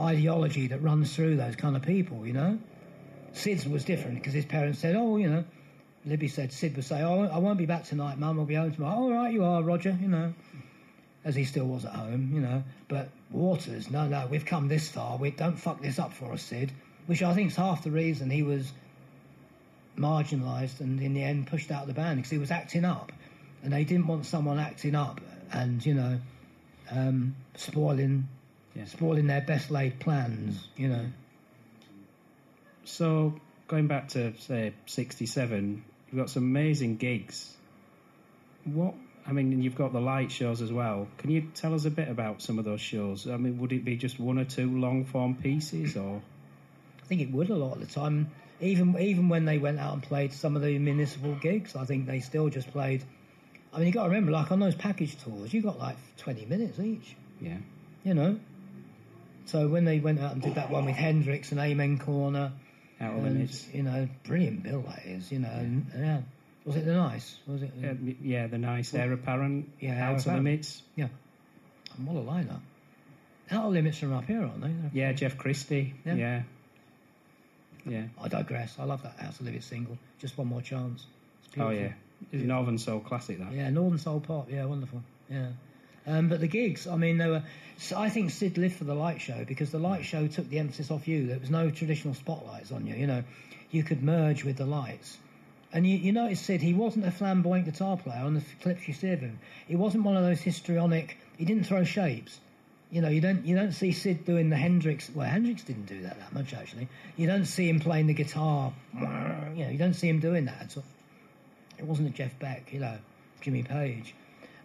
[0.00, 2.26] ideology that runs through those kind of people.
[2.26, 2.58] You know,
[3.34, 5.44] Syd's was different because his parents said, "Oh, you know."
[6.06, 8.40] Libby said Syd would say, "Oh, I won't be back tonight, Mum.
[8.40, 9.96] I'll be home tomorrow." All right, you are, Roger.
[10.00, 10.34] You know,
[11.24, 12.30] as he still was at home.
[12.34, 15.18] You know, but Waters, no, no, we've come this far.
[15.18, 16.72] We don't fuck this up for us, Syd.
[17.06, 18.72] Which I think is half the reason he was
[19.98, 23.12] marginalised and in the end pushed out of the band because he was acting up,
[23.64, 25.20] and they didn't want someone acting up
[25.52, 26.18] and you know,
[26.90, 28.28] um, spoiling,
[28.74, 28.84] Yeah.
[28.84, 30.68] spoiling their best laid plans.
[30.76, 31.06] You know.
[32.84, 37.56] So, going back to, say, 67, you've got some amazing gigs.
[38.64, 38.94] What,
[39.26, 41.08] I mean, and you've got the light shows as well.
[41.18, 43.26] Can you tell us a bit about some of those shows?
[43.26, 46.20] I mean, would it be just one or two long form pieces or?
[47.02, 48.30] I think it would a lot of the time.
[48.60, 52.06] Even even when they went out and played some of the municipal gigs, I think
[52.06, 53.02] they still just played.
[53.74, 56.44] I mean, you got to remember, like on those package tours, you got like twenty
[56.44, 57.16] minutes each.
[57.40, 57.56] Yeah.
[58.04, 58.38] You know.
[59.46, 62.52] So when they went out and did that one with Hendrix and Amen Corner,
[63.00, 63.66] Out of and, limits.
[63.74, 65.30] you know, brilliant bill that is.
[65.32, 66.20] You know, and, yeah.
[66.64, 67.36] Was it the nice?
[67.46, 67.72] Was it?
[67.78, 69.68] Yeah, uh, yeah, the nice Eire Apparent.
[69.80, 70.82] Yeah, Outer Limits.
[70.96, 71.08] yeah.
[71.98, 72.60] And what a lineup!
[73.50, 74.68] Outer Limits from up here, aren't they?
[74.68, 75.92] They're- Yeah, Jeff Christie.
[76.06, 76.14] Yeah.
[76.14, 76.42] Yeah.
[77.86, 78.04] Yeah.
[78.20, 78.76] I digress.
[78.78, 79.98] I love that House of Limits single.
[80.18, 81.04] Just one more chance.
[81.48, 81.92] It's Oh yeah.
[82.32, 83.52] It's a Northern Soul classic that.
[83.52, 84.50] Yeah, Northern Soul Pop.
[84.50, 85.02] Yeah, wonderful.
[85.30, 85.48] Yeah.
[86.06, 87.42] Um, but the gigs, I mean, they were.
[87.78, 90.58] So I think Syd lived for the light show because the light show took the
[90.58, 91.26] emphasis off you.
[91.26, 92.94] There was no traditional spotlights on you.
[92.94, 93.24] You know,
[93.70, 95.18] you could merge with the lights.
[95.72, 98.94] And you, you notice Syd, he wasn't a flamboyant guitar player on the clips you
[98.94, 99.40] see of him.
[99.66, 101.16] He wasn't one of those histrionic.
[101.36, 102.38] He didn't throw shapes.
[102.92, 105.10] You know, you don't you don't see Syd doing the Hendrix.
[105.12, 106.86] Well, Hendrix didn't do that that much actually.
[107.16, 108.72] You don't see him playing the guitar.
[108.94, 110.84] You know, you don't see him doing that at all.
[111.78, 112.98] It wasn't a Jeff Beck, you know,
[113.40, 114.14] Jimmy Page.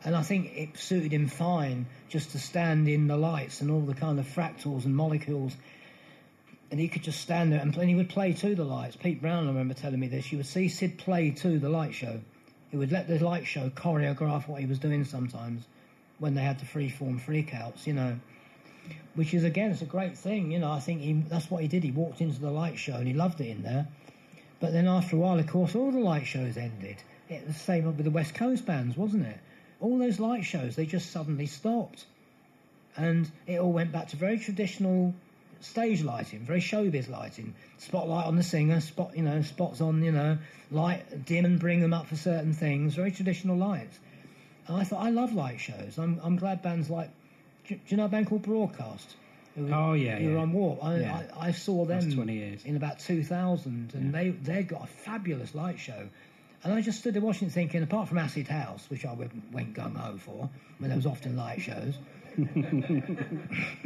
[0.03, 3.81] And I think it suited him fine just to stand in the lights and all
[3.81, 5.55] the kind of fractals and molecules.
[6.71, 8.95] And he could just stand there and, and he would play to the lights.
[8.95, 10.31] Pete Brown, I remember telling me this.
[10.31, 12.21] You would see Syd play to the light show.
[12.69, 15.65] He would let the light show choreograph what he was doing sometimes
[16.19, 18.19] when they had the freeform freakouts, you know.
[19.15, 20.71] Which is, again, it's a great thing, you know.
[20.71, 21.83] I think he, that's what he did.
[21.83, 23.87] He walked into the light show and he loved it in there.
[24.59, 26.97] But then after a while, of course, all the light shows ended.
[27.29, 29.37] It was the same with the West Coast bands, wasn't it?
[29.79, 32.05] All those light shows, they just suddenly stopped.
[32.97, 35.13] And it all went back to very traditional
[35.61, 37.53] stage lighting, very showbiz lighting.
[37.77, 40.37] Spotlight on the singer, spot, you know, spots on, you know,
[40.71, 43.97] light, dim and bring them up for certain things, very traditional lights.
[44.67, 45.97] And I thought, I love light shows.
[45.97, 47.09] I'm, I'm glad bands like,
[47.67, 49.15] do, do you know a band called Broadcast?
[49.59, 50.39] Who, Oh, yeah, who were yeah.
[50.41, 50.83] on Warp.
[50.83, 51.21] I, Yeah.
[51.37, 52.65] I, I saw them Last 20 years.
[52.65, 56.07] in about 2000, and they they got a fabulous light show.
[56.63, 59.73] And I just stood there watching, thinking, apart from Acid House, which I went, went
[59.73, 61.97] gung ho for, when there was often light shows.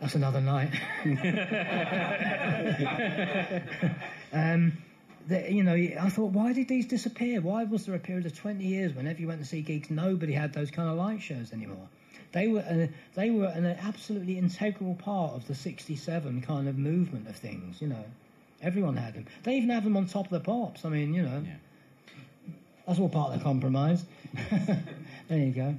[0.00, 0.70] That's another night.
[4.32, 4.78] Um,
[5.26, 7.40] the, you know, I thought, why did these disappear?
[7.40, 10.32] Why was there a period of 20 years whenever you went to see gigs, nobody
[10.32, 11.88] had those kind of light shows anymore?
[12.32, 17.28] They were uh, they were an absolutely integral part of the '67 kind of movement
[17.28, 17.80] of things.
[17.80, 18.04] You know,
[18.62, 19.26] everyone had them.
[19.42, 20.84] They even have them on top of the pops.
[20.84, 22.54] I mean, you know, Yeah.
[22.86, 24.04] that's all part of the compromise.
[25.28, 25.74] there you go.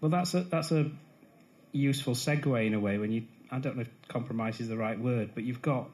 [0.00, 0.90] Well, that's a that's a
[1.72, 3.24] useful segue in a way when you.
[3.50, 5.88] I don't know if compromise is the right word, but you've got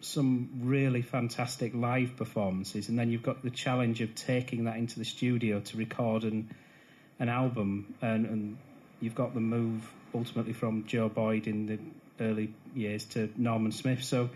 [0.00, 4.98] some really fantastic live performances, and then you've got the challenge of taking that into
[4.98, 6.50] the studio to record an
[7.18, 8.58] an album, and, and
[9.04, 11.78] you've got the move ultimately from Joe Boyd in the
[12.24, 14.02] early years to Norman Smith.
[14.02, 14.30] So,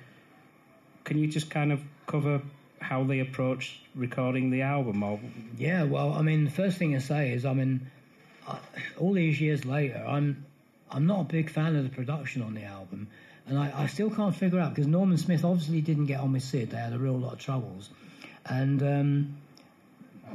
[1.05, 2.43] can you just kind of cover
[2.81, 5.21] how they approached recording the album, or
[5.57, 7.91] Yeah, well, I mean, the first thing I say is, I mean,
[8.99, 10.45] all these years later, I'm
[10.91, 13.09] I'm not a big fan of the production on the album,
[13.47, 16.43] and I, I still can't figure out because Norman Smith obviously didn't get on with
[16.43, 16.71] Syd.
[16.71, 17.91] They had a real lot of troubles,
[18.47, 19.37] and um,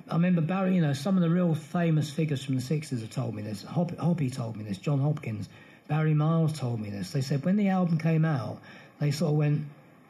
[0.10, 0.75] I remember Barry.
[0.75, 3.63] You know, some of the real famous figures from the '60s have told me this.
[3.63, 4.77] Hop, Hoppy told me this.
[4.77, 5.49] John Hopkins,
[5.88, 7.12] Barry Miles told me this.
[7.12, 8.60] They said when the album came out,
[8.99, 9.65] they sort of went.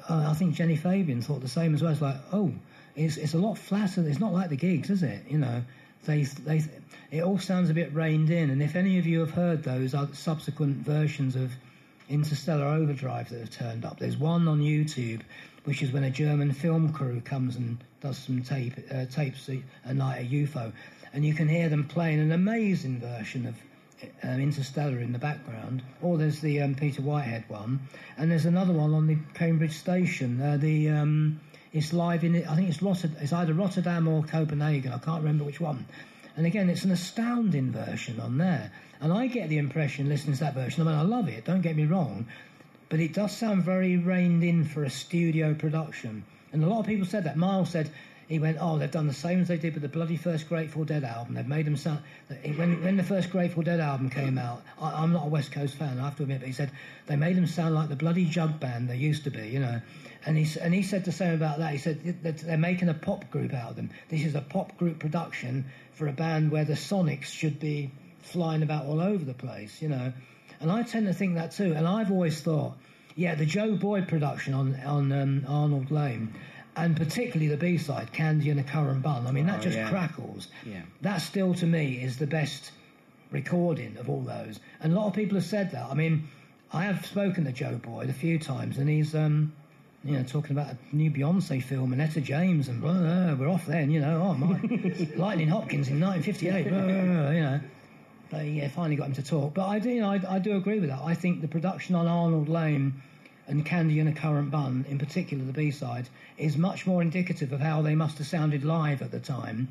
[0.09, 1.91] Uh, I think Jenny Fabian thought the same as well.
[1.91, 2.51] It's like, oh,
[2.95, 4.07] it's it's a lot flatter.
[4.07, 5.23] It's not like the gigs, is it?
[5.29, 5.63] You know,
[6.05, 6.63] they they
[7.11, 8.49] it all sounds a bit reined in.
[8.49, 11.51] And if any of you have heard those subsequent versions of
[12.09, 15.21] Interstellar Overdrive that have turned up, there's one on YouTube,
[15.63, 19.63] which is when a German film crew comes and does some tape uh, tapes a,
[19.85, 20.71] a night at UFO,
[21.13, 23.55] and you can hear them playing an amazing version of
[24.21, 27.79] um, Interstellar in the background, or there's the um, Peter Whitehead one,
[28.17, 30.41] and there's another one on the Cambridge station.
[30.41, 31.39] Uh, the um,
[31.71, 34.91] it's live in I think it's it's either Rotterdam or Copenhagen.
[34.91, 35.85] I can't remember which one.
[36.35, 38.71] And again, it's an astounding version on there.
[38.99, 40.81] And I get the impression listening to that version.
[40.81, 41.45] I mean, I love it.
[41.45, 42.25] Don't get me wrong,
[42.89, 46.25] but it does sound very reined in for a studio production.
[46.53, 47.35] And a lot of people said that.
[47.35, 47.89] Miles said
[48.27, 50.85] he went, "Oh, they've done the same as they did with the bloody first Grateful
[50.85, 51.33] Dead album.
[51.33, 51.99] They've made them sound."
[52.55, 55.75] When when the first Grateful Dead album came out, I, I'm not a West Coast
[55.75, 56.71] fan, I have to admit, but he said
[57.07, 59.81] they made them sound like the bloody jug band they used to be, you know.
[60.25, 61.71] And he and he said the same about that.
[61.73, 63.89] He said they're making a pop group out of them.
[64.09, 68.63] This is a pop group production for a band where the Sonics should be flying
[68.63, 70.13] about all over the place, you know.
[70.61, 71.73] And I tend to think that too.
[71.73, 72.77] And I've always thought,
[73.15, 76.33] yeah, the Joe Boyd production on on um, Arnold Layne,
[76.75, 79.27] and particularly the B side, Candy and a Currant Bun.
[79.27, 79.89] I mean, that Oh, just yeah.
[79.89, 80.47] crackles.
[80.65, 80.81] Yeah.
[81.01, 82.71] That still to me is the best
[83.31, 84.59] recording of all those.
[84.81, 85.85] And a lot of people have said that.
[85.89, 86.27] I mean,
[86.71, 89.53] I have spoken to Joe Boyd a few times, and he's um,
[90.03, 93.33] you know, talking about a new Beyonce film and Etta James, and blah, blah, blah,
[93.35, 94.21] we're off then, you know.
[94.21, 94.59] Oh my,
[95.15, 97.59] Lightning Hopkins in 1958, blah, blah, blah, you know.
[98.33, 99.53] But yeah, finally got him to talk.
[99.53, 101.01] But I do, you know, I, I do agree with that.
[101.03, 103.01] I think the production on Arnold Layne
[103.47, 107.51] and Candy and a Currant Bun, in particular the B side, is much more indicative
[107.51, 109.67] of how they must have sounded live at the time.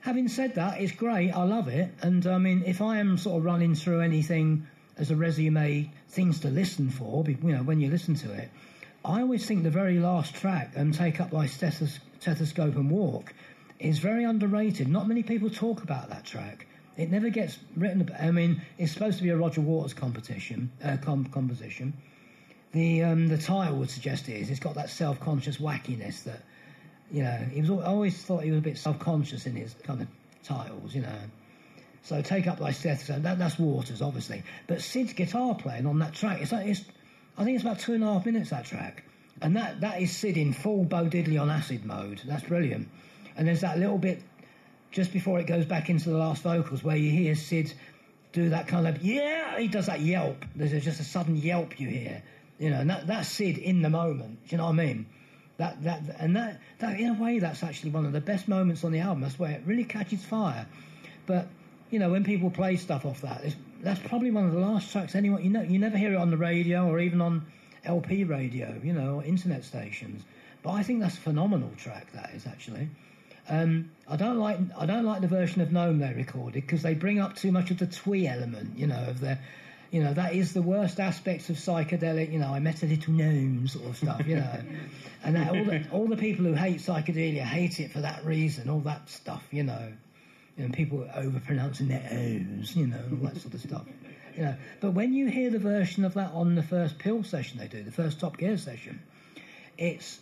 [0.00, 1.32] Having said that, it's great.
[1.32, 1.90] I love it.
[2.00, 6.38] And I mean, if I am sort of running through anything as a resume, things
[6.40, 8.50] to listen for, you know, when you listen to it,
[9.04, 13.34] I always think the very last track, um, Take Up Thy Stethos- Stethoscope and Walk,
[13.80, 14.88] is very underrated.
[14.88, 16.66] Not many people talk about that track.
[16.96, 18.20] It never gets written about.
[18.20, 21.92] I mean, it's supposed to be a Roger Waters competition, uh, com- composition.
[22.72, 24.50] The um, the title would suggest it is.
[24.50, 26.42] It's got that self conscious wackiness that
[27.10, 27.36] you know.
[27.52, 27.70] He was.
[27.70, 30.08] I always thought he was a bit self conscious in his kind of
[30.44, 31.18] titles, you know.
[32.02, 33.22] So take up thy stethoscope.
[33.22, 34.42] That, that's Waters, obviously.
[34.66, 36.40] But Syd's guitar playing on that track.
[36.42, 36.84] It's like it's.
[37.36, 39.02] I think it's about two and a half minutes that track,
[39.42, 42.20] and that that is Syd in full Bo Diddley on acid mode.
[42.24, 42.88] That's brilliant.
[43.36, 44.22] And there's that little bit
[44.94, 47.72] just before it goes back into the last vocals where you hear Syd
[48.32, 49.58] do that kind of yeah.
[49.58, 50.44] He does that yelp.
[50.54, 52.22] There's just a sudden yelp you hear.
[52.60, 54.38] You know, and that, that's Syd in the moment.
[54.44, 55.06] Do you know what I mean?
[55.56, 58.84] That that and that that in a way that's actually one of the best moments
[58.84, 59.22] on the album.
[59.22, 60.66] That's where it really catches fire.
[61.26, 61.48] But
[61.90, 63.42] you know, when people play stuff off that,
[63.80, 66.30] that's probably one of the last tracks anyone you know you never hear it on
[66.30, 67.46] the radio or even on
[67.84, 70.22] LP radio, you know, or internet stations.
[70.62, 72.12] But I think that's a phenomenal track.
[72.12, 72.88] That is actually.
[73.48, 76.94] Um, I don't like I don't like the version of Gnome they recorded because they
[76.94, 79.38] bring up too much of the twee element, you know, of the,
[79.90, 82.32] you know, that is the worst aspects of psychedelic.
[82.32, 84.60] You know, I met a little gnome sort of stuff, you know,
[85.24, 88.70] and that, all the all the people who hate psychedelia hate it for that reason,
[88.70, 89.92] all that stuff, you know,
[90.56, 93.84] know, people overpronouncing their O's, you know, and all that sort of stuff.
[94.36, 97.58] You know, but when you hear the version of that on the first Peel session
[97.58, 99.00] they do, the first Top Gear session,
[99.78, 100.18] it's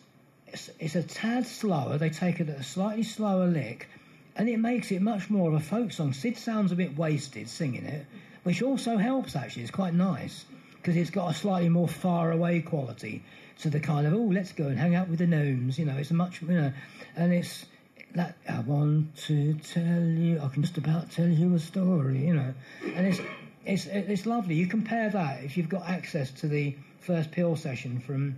[0.78, 1.98] it's, a tad slower.
[1.98, 3.88] They take it at a slightly slower lick,
[4.36, 6.12] and it makes it much more of a folk song.
[6.12, 8.06] Syd sounds a bit wasted singing it,
[8.42, 9.62] which also helps actually.
[9.62, 10.44] It's quite nice
[10.76, 13.22] because it's got a slightly more far away quality.
[13.60, 15.78] to the kind of oh, let's go and hang out with the gnomes.
[15.78, 16.72] You know, it's much you know,
[17.16, 17.66] and it's
[18.14, 20.40] that I want to tell you.
[20.40, 22.26] I can just about tell you a story.
[22.26, 22.54] You know,
[22.94, 23.20] and it's
[23.64, 24.54] it's it's lovely.
[24.54, 28.36] You compare that if you've got access to the first Peel session from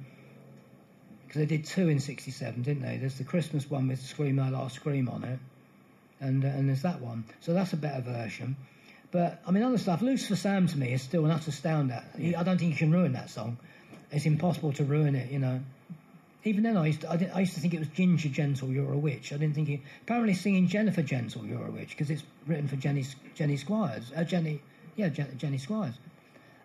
[1.35, 2.97] because they did two in '67, didn't they?
[2.97, 5.39] There's the Christmas one with "Scream My Last Scream" on it,
[6.21, 7.25] and uh, and there's that one.
[7.41, 8.57] So that's a better version.
[9.11, 10.01] But I mean, other stuff.
[10.01, 11.93] Lucifer Sam to me is still an utter astound.
[11.93, 13.59] I don't think you can ruin that song.
[14.13, 15.31] It's impossible to ruin it.
[15.31, 15.61] You know.
[16.47, 18.93] Even then, I used to, I, I used to think it was Ginger Gentle, You're
[18.93, 19.33] a Witch.
[19.33, 19.81] I didn't think it.
[20.03, 24.13] Apparently, singing Jennifer Gentle, You're a Witch, because it's written for Jenny Jenny Spires.
[24.15, 24.61] Uh, Jenny,
[24.95, 25.95] yeah, Jenny Spires.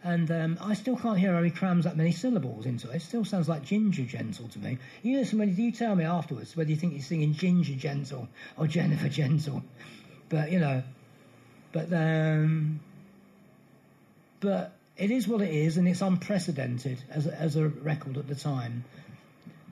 [0.03, 2.97] And um, I still can't hear how he crams that many syllables into it.
[2.97, 4.77] It still sounds like Ginger Gentle to me.
[5.03, 8.67] You listen when you tell me afterwards whether you think he's singing Ginger Gentle or
[8.67, 9.61] Jennifer Gentle.
[10.29, 10.83] But, you know,
[11.73, 12.79] but, um,
[14.39, 18.35] but it is what it is, and it's unprecedented as as a record at the
[18.35, 18.83] time.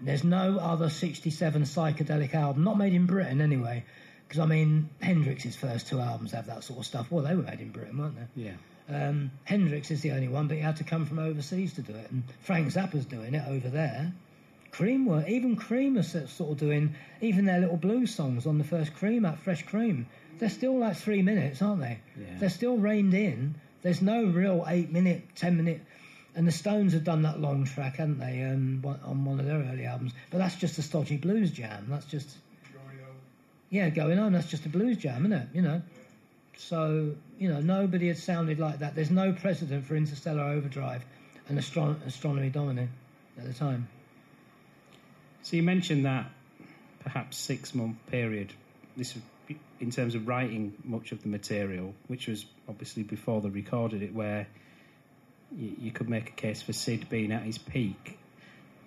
[0.01, 3.83] There's no other 67 psychedelic album, not made in Britain anyway,
[4.27, 7.11] because I mean, Hendrix's first two albums have that sort of stuff.
[7.11, 8.43] Well, they were made in Britain, weren't they?
[8.43, 8.53] Yeah.
[8.89, 11.93] Um, Hendrix is the only one, but he had to come from overseas to do
[11.93, 12.09] it.
[12.09, 14.13] And Frank Zappa's doing it over there.
[14.71, 18.63] Cream were even Cream are sort of doing even their little blues songs on the
[18.63, 20.05] first Cream at Fresh Cream.
[20.39, 21.99] They're still like three minutes, aren't they?
[22.19, 22.37] Yeah.
[22.39, 23.55] They're still reined in.
[23.81, 25.81] There's no real eight minute, ten minute.
[26.35, 29.57] And the Stones have done that long track, haven't they, um, on one of their
[29.57, 30.13] early albums?
[30.29, 31.87] But that's just a stodgy blues jam.
[31.89, 32.37] That's just
[33.69, 34.33] yeah, going on.
[34.33, 35.47] That's just a blues jam, isn't it?
[35.53, 35.81] You know.
[36.57, 38.95] So, you know, nobody had sounded like that.
[38.95, 41.05] There's no precedent for Interstellar Overdrive
[41.47, 42.89] and Astron- Astronomy Domine
[43.37, 43.87] at the time.
[45.43, 46.29] So you mentioned that
[46.99, 48.51] perhaps six month period.
[48.97, 49.15] This
[49.79, 54.13] in terms of writing much of the material, which was obviously before they recorded it,
[54.13, 54.47] where
[55.55, 58.17] you, you could make a case for Syd being at his peak.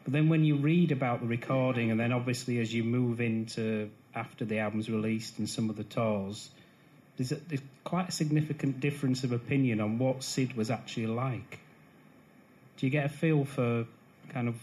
[0.05, 3.91] But then when you read about the recording, and then obviously as you move into
[4.15, 6.51] after the album's released and some of the tours,
[7.17, 11.59] there's, a, there's quite a significant difference of opinion on what Syd was actually like.
[12.77, 13.87] Do you get a feel for
[14.31, 14.57] kind of?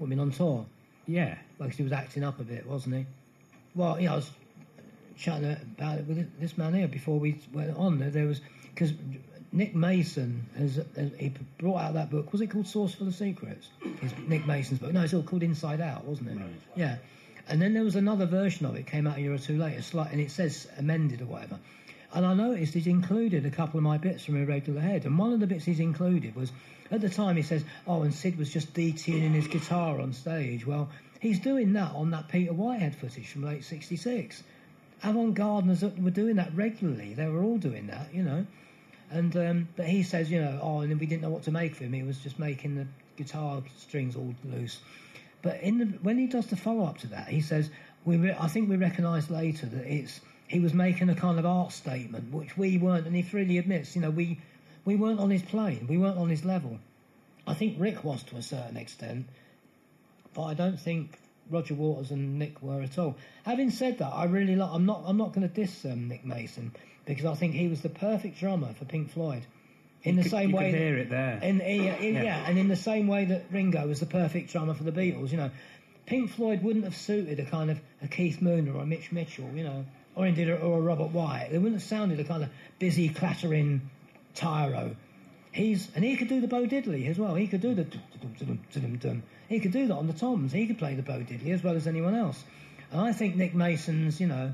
[0.00, 0.66] I mean, on tour.
[1.06, 3.06] Yeah, like he was acting up a bit, wasn't he?
[3.74, 4.30] Well, you know, I was
[5.16, 7.98] chatting about it with this man here before we went on.
[7.98, 8.40] There was
[8.74, 8.92] because
[9.52, 12.32] Nick Mason has, has, he brought out that book.
[12.32, 13.68] Was it called Source for the Secrets?
[14.02, 14.92] It's Nick Mason's book.
[14.92, 16.36] No, it's all called Inside Out, wasn't it?
[16.36, 16.50] Right.
[16.74, 16.96] Yeah.
[17.48, 19.82] And then there was another version of it came out a year or two later,
[19.82, 21.58] slight, and it says amended or whatever.
[22.12, 25.32] And I noticed he's included a couple of my bits from Irregular Head, and one
[25.32, 26.50] of the bits he's included was
[26.90, 30.66] at the time he says, "Oh, and Syd was just detuning his guitar on stage."
[30.66, 30.88] Well,
[31.20, 34.42] he's doing that on that Peter Whitehead footage from late '66.
[35.02, 37.14] Avant Gardeners were doing that regularly.
[37.14, 38.46] They were all doing that, you know.
[39.10, 41.72] And um, but he says, you know, oh, and we didn't know what to make
[41.72, 41.92] of him.
[41.92, 44.80] He was just making the guitar strings all loose.
[45.42, 47.70] But in the, when he does the follow up to that, he says,
[48.04, 51.46] we re- I think we recognise later that it's he was making a kind of
[51.46, 54.40] art statement, which we weren't, and he freely admits, you know, we
[54.84, 56.78] we weren't on his plane, we weren't on his level.
[57.46, 59.26] I think Rick was to a certain extent,
[60.34, 61.18] but I don't think
[61.50, 63.16] Roger Waters and Nick were at all.
[63.44, 64.70] Having said that, I really like.
[64.72, 65.02] I'm not.
[65.06, 68.38] I'm not going to diss um, Nick Mason because I think he was the perfect
[68.38, 69.46] drummer for Pink Floyd.
[70.06, 71.40] In the could, same way, that, hear it there.
[71.42, 72.22] In, in, yeah.
[72.22, 75.30] yeah, and in the same way that Ringo was the perfect drummer for the Beatles.
[75.30, 75.50] You know,
[76.06, 79.50] Pink Floyd wouldn't have suited a kind of a Keith Moon or a Mitch Mitchell.
[79.54, 81.50] You know, or indeed a, or a Robert Wyatt.
[81.50, 83.90] They wouldn't have sounded a kind of busy, clattering
[84.34, 84.96] tyro.
[85.52, 87.34] He's and he could do the Bo Diddley as well.
[87.34, 87.86] He could do the
[89.48, 90.52] he could do that on the toms.
[90.52, 92.42] He could play the Bo Diddley as well as anyone else.
[92.90, 94.52] And I think Nick Mason's, you know,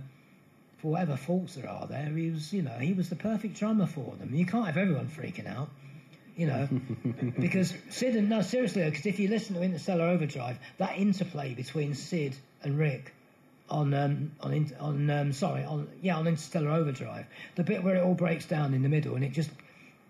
[0.83, 3.87] for whatever faults there are there, he was, you know, he was the perfect drummer
[3.87, 4.35] for them.
[4.35, 5.71] You can't have everyone freaking out,
[6.37, 6.69] you know,
[7.39, 11.95] because Syd and no, seriously, because if you listen to Interstellar Overdrive, that interplay between
[11.95, 13.15] Syd and Rick
[13.71, 18.03] on um, on on um, sorry on yeah on Interstellar Overdrive, the bit where it
[18.03, 19.51] all breaks down in the middle and it just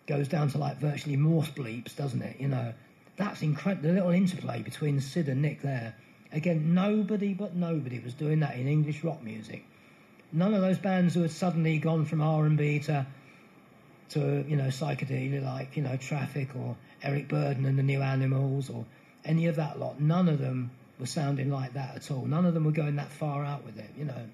[0.06, 2.40] goes down to like virtually Morse bleeps, doesn't it?
[2.40, 2.72] You know,
[3.18, 3.88] that's incredible.
[3.88, 5.94] The little interplay between Syd and Nick there.
[6.32, 9.66] Again, nobody but nobody was doing that in English rock music
[10.32, 13.06] none of those bands who had suddenly gone from R and B to
[14.10, 18.70] to you know psychedelia like you know Traffic or Eric Burdon and the New Animals
[18.70, 18.84] or
[19.24, 20.00] any of that lot.
[20.00, 22.24] None of them were sounding like that at all.
[22.24, 24.28] None of them were going that far out with it, you know.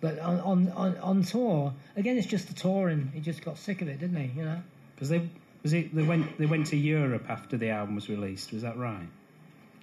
[0.00, 3.10] But on on on, on tour, again, it's just the touring.
[3.14, 4.38] He just got sick of it, didn't he?
[4.38, 4.62] You know.
[4.94, 5.28] Because they
[5.62, 8.52] was it they went they went to Europe after the album was released.
[8.52, 9.08] Was that right?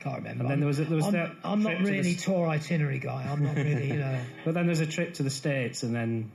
[0.04, 0.43] Can't remember.
[0.43, 1.32] And then there was there was I'm, that.
[1.45, 3.26] I'm not really the, tour itinerary guy.
[3.30, 4.20] I'm not really, you know.
[4.45, 6.32] but then there's a trip to the states, and then.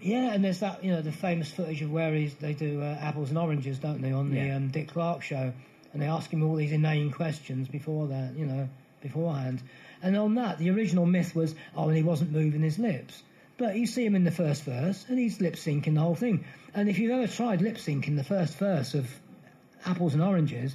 [0.00, 2.96] Yeah, and there's that you know the famous footage of where he's, they do uh,
[3.00, 4.56] apples and oranges, don't they, on the yeah.
[4.56, 5.52] um, Dick Clark show,
[5.92, 8.68] and they ask him all these inane questions before that, you know,
[9.02, 9.62] beforehand.
[10.02, 13.22] And on that, the original myth was, oh, and he wasn't moving his lips.
[13.58, 16.46] But you see him in the first verse, and he's lip syncing the whole thing.
[16.74, 19.08] And if you've ever tried lip syncing the first verse of
[19.84, 20.74] Apples and Oranges,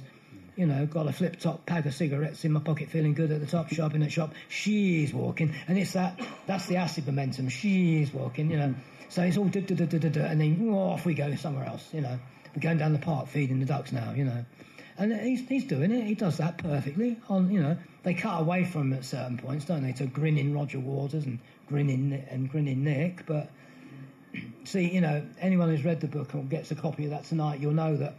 [0.58, 3.40] you know, got a flip top pack of cigarettes in my pocket, feeling good at
[3.40, 4.34] the top shop in the shop.
[4.48, 7.48] She's walking, and it's that that's the acid momentum.
[7.48, 8.74] She's walking, you know.
[9.08, 11.88] So it's all da da da da da, and then off we go somewhere else.
[11.94, 12.18] You know,
[12.54, 14.12] we're going down the park feeding the ducks now.
[14.12, 14.44] You know,
[14.98, 16.04] and he's he's doing it.
[16.04, 17.16] He does that perfectly.
[17.28, 20.52] On you know, they cut away from him at certain points, don't they, to grinning
[20.52, 21.38] Roger Waters and
[21.68, 23.50] grinning and grinning Nick, but.
[24.64, 27.60] See, you know, anyone who's read the book or gets a copy of that tonight,
[27.60, 28.14] you'll know that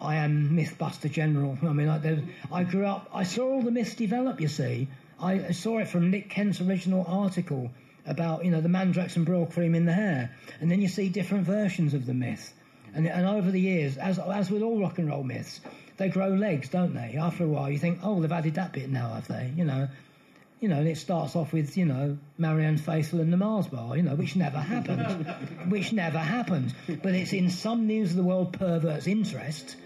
[0.00, 1.58] I am Mythbuster General.
[1.62, 2.22] I mean, I,
[2.52, 4.88] I grew up, I saw all the myths develop, you see.
[5.18, 7.70] I saw it from Nick Kent's original article
[8.06, 10.30] about, you know, the Mandrax and Brylcreem in the hair.
[10.60, 12.52] And then you see different versions of the myth.
[12.94, 15.60] And, and over the years, as, as with all rock and roll myths,
[15.96, 17.16] they grow legs, don't they?
[17.18, 19.52] After a while, you think, oh, they've added that bit now, have they?
[19.56, 19.88] You know,
[20.60, 23.96] you know, and it starts off with, you know, Marianne Faithfull and the Mars Bar,
[23.96, 25.26] you know, which never happened.
[25.68, 26.74] which never happened.
[26.86, 29.76] But it's in some News of the World pervert's interest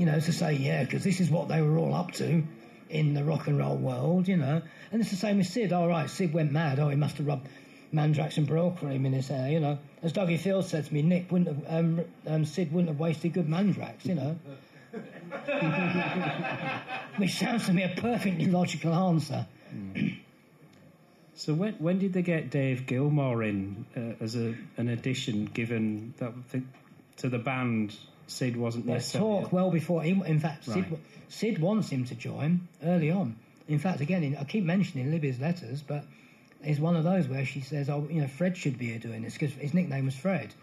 [0.00, 2.42] you know, to say, yeah, because this is what they were all up to
[2.88, 4.62] in the rock and roll world, you know.
[4.90, 5.74] And it's the same with Syd.
[5.74, 6.78] All right, Syd went mad.
[6.78, 7.46] Oh, he must have rubbed
[7.92, 9.78] Mandrax and Brylcreem in his hair, you know.
[10.02, 13.34] As Duggie Field said to me, Nick wouldn't have, um, um, Syd wouldn't have wasted
[13.34, 14.38] good Mandrax, you know.
[17.18, 19.46] Which sounds to me a perfectly logical answer.
[21.32, 26.12] So when when did they get Dave Gilmour in uh, as a, an addition, given
[26.18, 26.34] that
[27.16, 27.96] to the band
[28.30, 30.02] Syd wasn't There's talk well before.
[30.02, 31.00] He, in fact, Syd, right.
[31.28, 33.36] Syd wants him to join early on.
[33.68, 36.04] In fact, again, I keep mentioning Libby's letters, but
[36.62, 39.22] it's one of those where she says, "Oh, you know, Fred should be here doing
[39.22, 40.54] this because his nickname was Fred,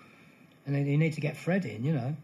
[0.66, 2.16] and then you need to get Fred in, you know."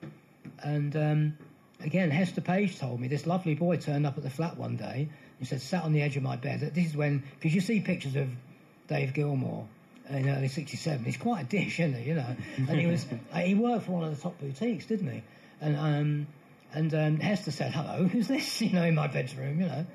[0.60, 1.38] And um,
[1.82, 5.10] again, Hester Page told me this lovely boy turned up at the flat one day
[5.40, 7.82] and said, "Sat on the edge of my bed." This is when because you see
[7.82, 8.30] pictures of
[8.88, 9.68] Dave Gilmour
[10.10, 11.04] in early '67.
[11.06, 12.10] He's quite a dish, isn't he?
[12.10, 15.24] You know, and he was he worked for one of the top boutiques, didn't he?
[15.62, 16.28] And um,
[16.74, 19.86] and um, Hester said, "Hello, who's this?" You know, in my bedroom, you know.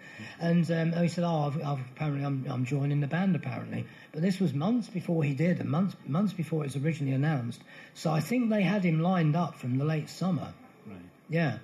[0.40, 4.22] And um, he said, "Oh, I've, I've, apparently I'm, I'm, joining the band apparently." But
[4.22, 7.61] this was months before he did, and months months before it was originally announced.
[7.94, 10.52] So I think they had him lined up from the late summer.
[10.86, 10.96] Right.
[11.28, 11.59] Yeah.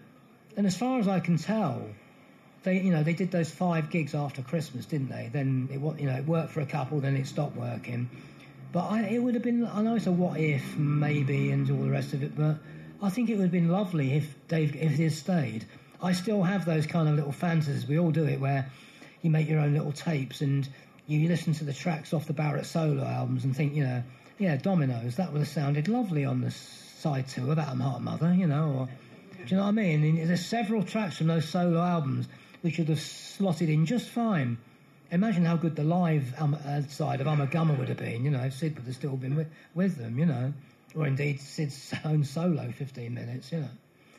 [0.57, 1.83] And as far as I can tell,
[2.65, 5.31] they you know they did those five gigs after Christmas, didn't they?
[5.33, 8.11] Then it you know it worked for a couple, then it stopped working.
[8.75, 11.85] But I, it would have been I know it's a what if maybe and all
[11.85, 12.57] the rest of it, but
[13.01, 15.65] I think it would have been lovely if Dave if he had stayed.
[16.03, 17.87] I still have those kind of little fantasies.
[17.87, 18.69] We all do it where
[19.23, 20.69] you make your own little tapes and
[21.07, 24.03] you listen to the tracks off the Barrett solo albums and think, you know,
[24.39, 28.35] yeah, Dominoes, that would have sounded lovely on the side two of Atom Heart Mother,
[28.35, 28.89] you know, or
[29.37, 30.03] do you know what I mean?
[30.03, 32.27] And there's several tracks from those solo albums
[32.63, 34.59] which would have slotted in just fine.
[35.15, 38.43] Imagine how good the live um, uh, side of Ummagumma would have been, you know,
[38.43, 40.53] if Syd would have still been with, with them, you know
[40.95, 43.69] or indeed Syd's own solo 15 minutes, you know.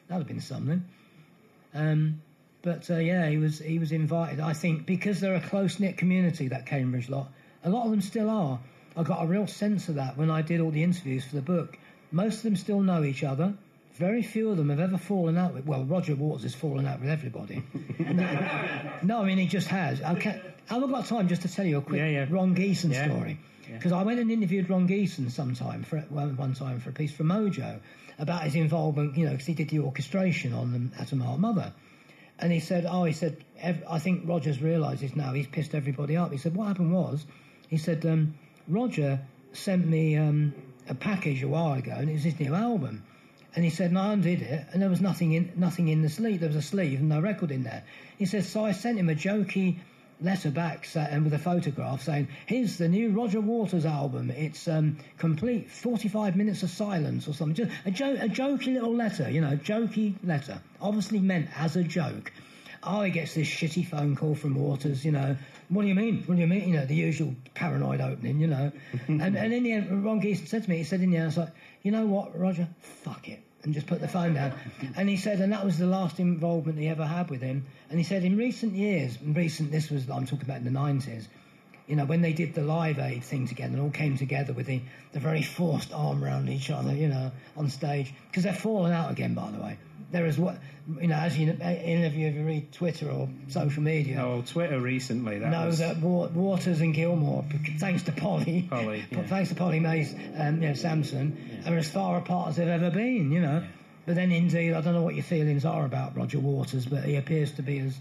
[0.07, 0.85] That would have been something.
[1.73, 2.21] Um,
[2.61, 4.39] but uh, yeah, he was he was invited.
[4.39, 7.31] I think because they're a close knit community, that Cambridge lot.
[7.63, 8.59] A lot of them still are.
[8.95, 11.41] I got a real sense of that when I did all the interviews for the
[11.41, 11.77] book.
[12.11, 13.55] Most of them still know each other.
[13.95, 15.65] Very few of them have ever fallen out with.
[15.65, 17.63] Well, Roger Waters has fallen out with everybody.
[19.03, 20.01] no, I mean he just has.
[20.01, 20.15] I
[20.69, 22.25] got time just to tell you a quick yeah, yeah.
[22.29, 23.05] Ron Geesin yeah.
[23.05, 23.39] story?
[23.71, 23.91] Because.
[23.93, 27.79] I went and interviewed Ron Geesin sometime for one time for a piece for Mojo
[28.19, 31.73] about his involvement, you know, because he did the orchestration on the Atom Heart Mother.
[32.39, 36.31] And he said, oh, he said, I think Roger's realises now he's pissed everybody up.
[36.31, 37.25] He said, what happened was,
[37.69, 38.35] he said, um,
[38.67, 39.21] Roger
[39.53, 40.53] sent me um,
[40.89, 43.03] a package a while ago, and it was his new album.
[43.55, 46.09] And he said, and I undid it, and there was nothing in nothing in the
[46.09, 46.41] sleeve.
[46.41, 47.83] There was a sleeve and no record in there.
[48.17, 49.77] He says, so I sent him a jokey
[50.21, 54.31] letter back and with a photograph saying, "Here's the new Roger Waters album.
[54.31, 58.93] It's um, complete, 45 minutes of silence or something." Just a, jo- a jokey little
[58.93, 62.31] letter, you know, jokey letter, obviously meant as a joke.
[62.83, 65.35] Oh, he gets this shitty phone call from Waters, you know.
[65.69, 66.23] What do you mean?
[66.25, 66.69] What do you mean?
[66.69, 68.71] You know, the usual paranoid opening, you know.
[69.07, 71.23] and, and in the end, Ron Geesin said to me, he said in the end,
[71.23, 72.67] I was like, you know what, Roger?
[72.79, 74.53] Fuck it and just put the phone down.
[74.95, 77.65] And he said, and that was the last involvement he ever had with him.
[77.89, 80.79] And he said, in recent years, in recent, this was, I'm talking about in the
[80.79, 81.27] 90s,
[81.87, 84.67] you know, when they did the Live Aid thing together and all came together with
[84.67, 88.93] the, the very forced arm around each other, you know, on stage, because they're falling
[88.93, 89.77] out again, by the way.
[90.11, 90.57] There is what,
[91.01, 94.21] you know, as you, any of you ever read Twitter or social media.
[94.23, 95.39] Oh, Twitter recently.
[95.39, 95.79] That know was...
[95.79, 97.43] that Waters and Gilmour,
[97.79, 99.23] thanks to Polly, Polly yeah.
[99.23, 101.73] thanks to Polly Mays, um, you know, Samson, yeah.
[101.73, 103.63] are as far apart as they've ever been, you know.
[104.05, 107.15] But then, indeed, I don't know what your feelings are about Roger Waters, but he
[107.15, 107.97] appears to be as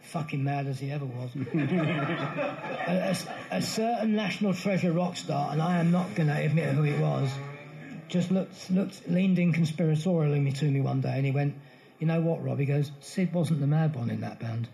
[0.00, 1.30] fucking mad as he ever was.
[1.54, 3.16] a,
[3.50, 6.84] a- a certain national treasure rock star, and I am not going to admit who
[6.84, 7.30] it was,
[8.12, 11.54] just looked, looked, leaned in conspiratorially to me one day, and he went,
[11.98, 14.68] "You know what, Rob?" He goes, "Syd wasn't the mad one in that band."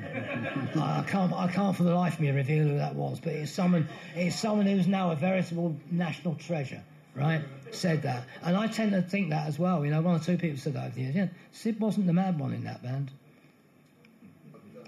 [0.76, 3.32] I I can't, I can't for the life of me reveal who that was, but
[3.32, 6.82] it's someone, it's someone who's now a veritable national treasure,
[7.16, 7.42] right?
[7.72, 9.84] Said that, and I tend to think that as well.
[9.84, 11.16] You know, one or two people said that over the years.
[11.16, 13.10] Yeah, Syd wasn't the mad one in that band.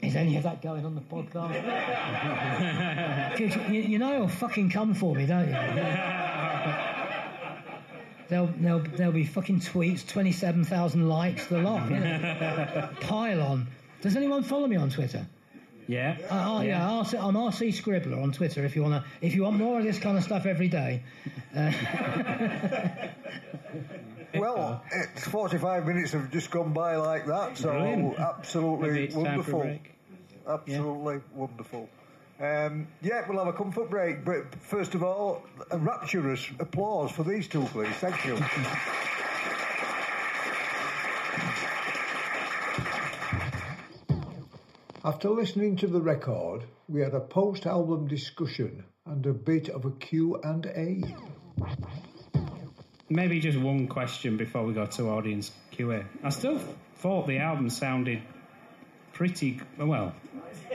[0.00, 1.54] Is any of that going on the podcast?
[3.72, 6.22] you, you know you'll fucking come for me, don't you?
[8.28, 11.90] There'll, there'll, there'll be fucking tweets, 27,000 likes, the lot.
[11.90, 12.88] You know?
[13.00, 13.66] Pile on.
[14.02, 15.26] Does anyone follow me on Twitter?
[15.88, 16.16] Yeah.
[16.28, 19.10] Uh, oh, yeah, RC, I'm RC Scribbler on Twitter if you want to.
[19.24, 21.02] If you want more of this kind of stuff every day.
[24.34, 28.18] Well, it's 45 minutes have just gone by like that, so Brilliant.
[28.18, 29.60] Absolutely it's time for a wonderful.
[29.60, 29.92] break.
[30.46, 31.88] Absolutely wonderful.
[32.38, 37.22] Um, yeah, we'll have a comfort break, but first of all, a rapturous applause for
[37.22, 37.94] these two, please.
[37.94, 38.36] Thank you.
[45.02, 49.92] After listening to the record, we had a post-album discussion and a bit of a
[49.92, 51.02] Q&A.
[53.08, 56.04] Maybe just one question before we go to audience QA.
[56.22, 56.60] I still
[56.96, 58.20] thought the album sounded
[59.12, 60.12] pretty well,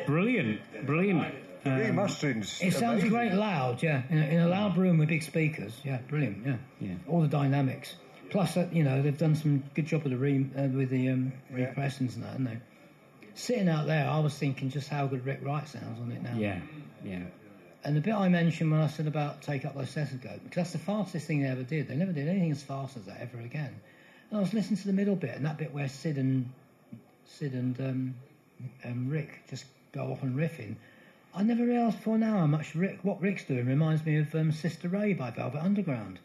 [0.08, 1.36] brilliant, brilliant.
[1.64, 3.10] Um, Remastering's It sounds amazing.
[3.10, 4.02] great loud, yeah.
[4.10, 6.58] In a, in a loud room with big speakers, yeah, brilliant, yeah.
[6.80, 6.96] Yeah.
[7.08, 7.96] All the dynamics.
[8.32, 11.10] Plus, uh, you know, they've done some good job with the re, uh, with the
[11.10, 12.58] um, repressings and that, haven't they?
[13.36, 16.36] Sitting out there, I was thinking just how good Rick Wright sounds on it now.
[16.36, 16.60] yeah,
[17.04, 17.24] yeah.
[17.84, 20.72] And the bit I mentioned when I said about take up those stethoscope, because that's
[20.72, 21.88] the fastest thing they ever did.
[21.88, 23.76] They never did anything as fast as that ever again.
[24.30, 26.52] And I was listening to the middle bit, and that bit where Syd and
[27.26, 28.16] Syd and um,
[28.86, 30.76] um, Rick just go off and riffing.
[31.34, 34.52] I never realised before now how much Rick, what Rick's doing reminds me of um,
[34.52, 36.20] Sister Ray by Velvet Underground.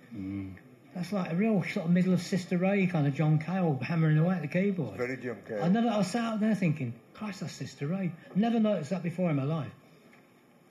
[0.95, 4.19] That's like a real sort of middle of Sister Ray kind of John Cale hammering
[4.19, 4.97] away at the keyboard.
[4.97, 5.63] Very John Cale.
[5.63, 8.13] I never, I sat out there thinking, Christ, that's Sister Ray.
[8.35, 9.71] Never noticed that before in my life.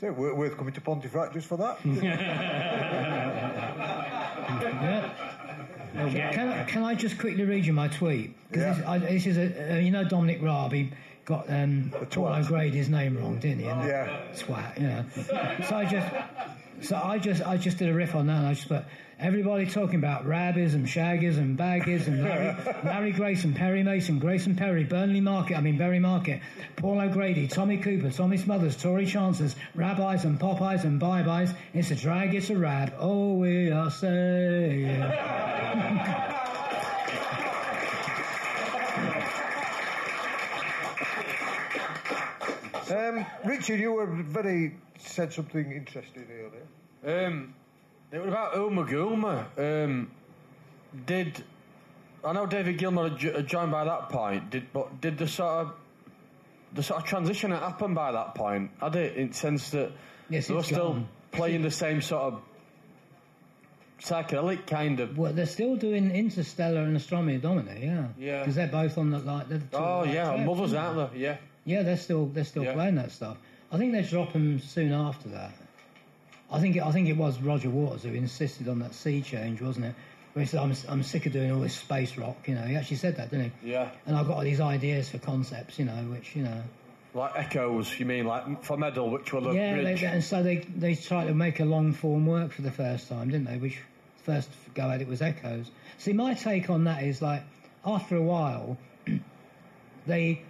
[0.02, 1.80] So, worth worth coming to Pontefract just for that.
[5.96, 6.32] Yeah.
[6.34, 8.36] Can, I- can I just quickly read you my tweet?
[8.52, 8.74] 'Cause Yeah.
[8.74, 10.92] This, I, this is a, uh, you know, Dominic Raab, he
[11.26, 12.46] got um, Paul twat.
[12.46, 13.66] O'Grady's name wrong, didn't he?
[13.68, 14.34] And Yeah.
[14.34, 15.06] Swat, you know.
[15.68, 18.54] So I just, so I just, I just did a riff on that, and I
[18.54, 18.84] just put
[19.18, 24.56] everybody talking about Rabbies and Shaggies and Baggies and Larry, Larry Grayson, Perry Mason, Grayson
[24.56, 26.42] Perry, Burnley Market, I mean Berry Market,
[26.76, 31.54] Paul O'Grady, Tommy Cooper, Tommy Smothers, Tory Chancers, Rabbis and Popeyes and Bye-Byes.
[31.74, 32.94] It's a drag, it's a rab.
[33.00, 35.02] Oh, we are saying.
[42.92, 47.26] Um, Richard, you were very said something interesting earlier.
[47.28, 47.54] Um,
[48.12, 49.46] it was about Ummagumma.
[49.58, 50.12] Um,
[51.06, 51.44] did
[52.24, 54.50] I know David Gilmour had, joined by that point?
[54.52, 55.74] Did but did the sort of
[56.74, 58.72] the sort of transition that happened by that point?
[58.80, 59.92] Had it in the sense that
[60.30, 61.08] Yes, they were still gone.
[61.32, 62.42] playing the same sort of
[64.02, 65.18] psychedelic kind of.
[65.18, 68.08] Well, they're still doing Interstellar and Astronomy Domine, yeah.
[68.18, 68.40] Yeah.
[68.40, 69.48] Because they're both on the like.
[69.50, 71.20] they're the two Oh like yeah, tracks, mothers aren't aren't they?
[71.20, 71.38] Yeah.
[71.66, 72.74] Yeah, they're still they're still Yeah.
[72.74, 73.38] playing that stuff.
[73.72, 75.52] I think they drop them soon after that.
[76.52, 79.62] I think it, I think it was Roger Waters who insisted on that sea change,
[79.62, 79.96] wasn't it?
[80.34, 82.76] Where he said, "I'm I'm sick of doing all this space rock." You know, he
[82.76, 83.72] actually said that, didn't he?
[83.72, 83.90] Yeah.
[84.06, 86.62] And I've got all these ideas for concepts, you know, which you know.
[87.16, 90.58] Like echoes, you mean like for Meddle, which were the Yeah, they, and so they
[90.58, 93.58] they tried to make a long form work for the first time, didn't they?
[93.58, 93.80] Which
[94.24, 95.72] first go at it was Echoes.
[95.98, 97.44] See, my take on that is like
[97.86, 98.78] after a while,
[100.06, 100.42] they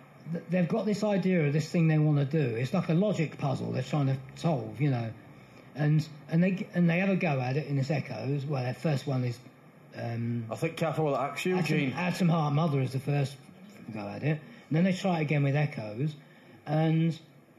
[0.50, 2.56] they've got this idea of this thing they want to do.
[2.56, 5.10] It's like a logic puzzle they're trying to solve, you know,
[5.76, 8.46] and and they and they have a go at it in this Echoes.
[8.46, 9.38] Well, their first one is
[9.98, 11.94] um, I think with that axe, Atom, Eugene.
[11.94, 13.36] Atom Heart Mother is the first
[13.94, 14.40] go at it.
[14.70, 16.14] And then they try it again with Echoes.
[16.66, 17.18] And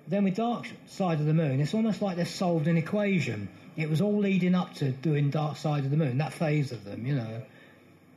[0.09, 3.49] then with Dark Side of the Moon, it's almost like they've solved an equation.
[3.77, 6.85] It was all leading up to doing Dark Side of the Moon, that phase of
[6.85, 7.43] them, you know.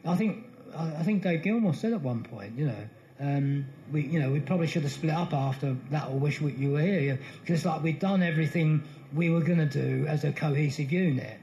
[0.05, 0.45] I think
[0.75, 2.89] I think Dave Gilmour said at one point, you know,
[3.19, 6.53] um, we you know we probably should have split up after that or wish we-
[6.53, 10.31] you were here because like we'd done everything we were going to do as a
[10.31, 11.37] cohesive unit,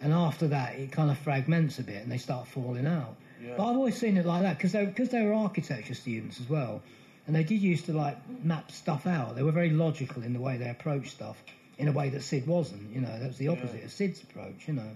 [0.00, 3.16] and after that it kind of fragments a bit and they start falling out.
[3.56, 6.48] But I've always seen it like that because they because they were architecture students as
[6.48, 6.82] well,
[7.26, 9.36] and they did used to like map stuff out.
[9.36, 11.42] They were very logical in the way they approached stuff
[11.78, 12.92] in a way that Syd wasn't.
[12.92, 14.66] You know, that was the opposite of Syd's approach.
[14.66, 14.90] You know.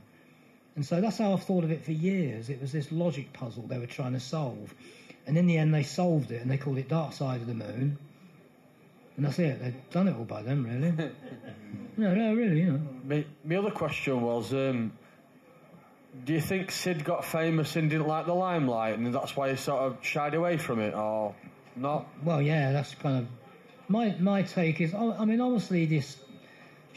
[0.77, 2.49] And so that's how I've thought of it for years.
[2.51, 4.73] It was this logic puzzle they were trying to solve.
[5.29, 7.55] And in the end, they solved it and they called it Dark Side of the
[7.55, 7.99] Moon.
[9.17, 9.61] And that's it.
[9.61, 10.91] They've done it all by then, really.
[11.97, 12.81] no, no, really, you know.
[13.05, 14.93] My, my other question was um,
[16.25, 19.57] do you think Syd got famous and didn't like the limelight and that's why he
[19.57, 21.35] sort of shied away from it or
[21.77, 22.09] not?
[22.25, 23.27] Well, yeah, that's kind of
[23.89, 24.95] my my take is.
[24.95, 26.17] I I mean, obviously, this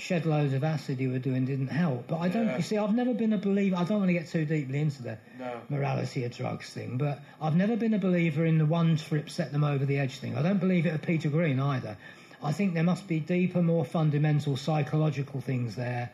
[0.02, 2.48] shed loads of acid you were doing didn't help, but I don't.
[2.48, 2.58] Yeah.
[2.58, 3.76] You see, I've never been a believer.
[3.76, 5.62] I don't want to get too deeply into the No.
[5.70, 9.52] morality of drugs thing, but I've never been a believer in the one trip set
[9.52, 10.36] them over the edge thing.
[10.36, 11.98] I don't believe it of Peter Green either.
[12.44, 16.10] I think there must be deeper, more fundamental psychological things there,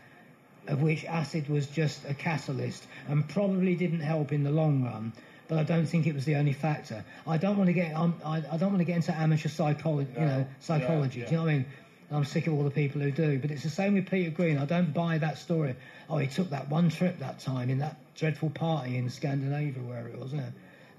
[0.68, 5.14] of which acid was just a catalyst and probably didn't help in the long run.
[5.48, 7.06] But I don't think it was the only factor.
[7.26, 7.96] I don't want to get.
[7.96, 10.12] Um, I, I don't want to get into amateur psychology.
[10.14, 11.22] You know, psychology.
[11.22, 11.66] Do you know what I mean?
[12.10, 13.38] I'm sick of all the people who do.
[13.40, 14.58] But it's the same with Peter Green.
[14.58, 15.76] I don't buy that story.
[16.10, 20.08] Oh, he took that one trip that time in that dreadful party in Scandinavia, where
[20.08, 20.34] it was.
[20.34, 20.44] You.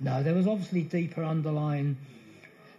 [0.01, 1.97] No, there was obviously deeper underlying.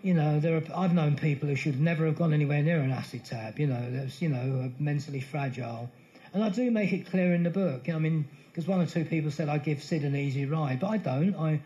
[0.03, 2.91] You know, there are, I've known people who should never have gone anywhere near an
[2.91, 3.59] acid tab.
[3.59, 5.89] You know, there's you know mentally fragile,
[6.33, 7.89] and I do make it clear in the book.
[7.89, 10.87] I mean, because one or two people said I give Syd an easy ride, but
[10.87, 11.35] I don't.
[11.35, 11.61] I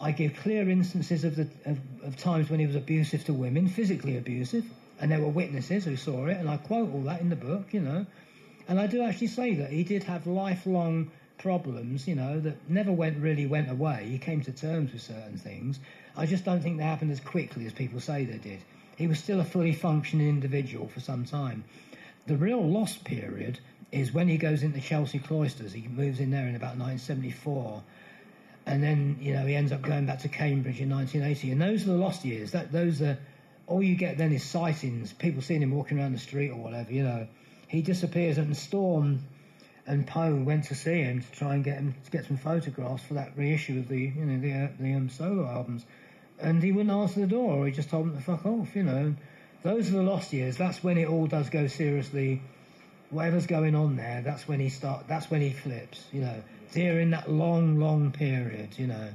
[0.00, 3.68] I give clear instances of the of, of times when he was abusive to women,
[3.68, 4.64] physically abusive,
[5.00, 7.72] and there were witnesses who saw it, and I quote all that in the book.
[7.72, 8.06] You know,
[8.68, 12.92] and I do actually say that he did have lifelong problems, you know, that never
[12.92, 14.06] went really went away.
[14.08, 15.78] He came to terms with certain things.
[16.16, 18.60] I just don't think they happened as quickly as people say they did.
[18.96, 21.64] He was still a fully functioning individual for some time.
[22.26, 23.58] The real lost period
[23.92, 25.72] is when he goes into Chelsea Cloisters.
[25.72, 27.82] He moves in there in about 1974.
[28.66, 31.50] And then, you know, he ends up going back to Cambridge in 1980.
[31.50, 32.52] And those are the lost years.
[32.52, 33.18] That Those are,
[33.66, 36.92] all you get then is sightings, people seeing him walking around the street or whatever,
[36.92, 37.26] you know.
[37.68, 39.20] He disappears and Storm
[39.86, 43.04] and Po went to see him to try and get him to get some photographs
[43.04, 45.84] for that reissue of the, you know, the, uh, the um, solo albums.
[46.38, 48.82] And he wouldn't answer the door or he just told him to fuck off, you
[48.82, 49.14] know.
[49.62, 50.56] Those are the lost years.
[50.56, 52.42] That's when it all does go seriously
[53.14, 55.06] whatever's going on there, that's when he start.
[55.08, 56.04] That's when he flips.
[56.12, 56.42] You know,
[56.72, 58.70] during that long, long period.
[58.76, 59.08] You know,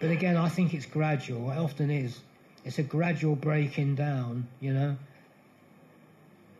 [0.00, 1.50] but again, I think it's gradual.
[1.50, 2.20] It often is.
[2.68, 4.46] It's a gradual breaking down.
[4.60, 4.96] You know.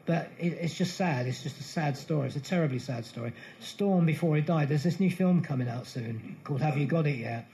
[0.06, 1.26] But it, it's just sad.
[1.26, 2.28] It's just a sad story.
[2.28, 3.34] It's a terribly sad story.
[3.61, 7.06] Storm, before he died, there's this new film coming out soon called Have You Got
[7.06, 7.46] It Yet?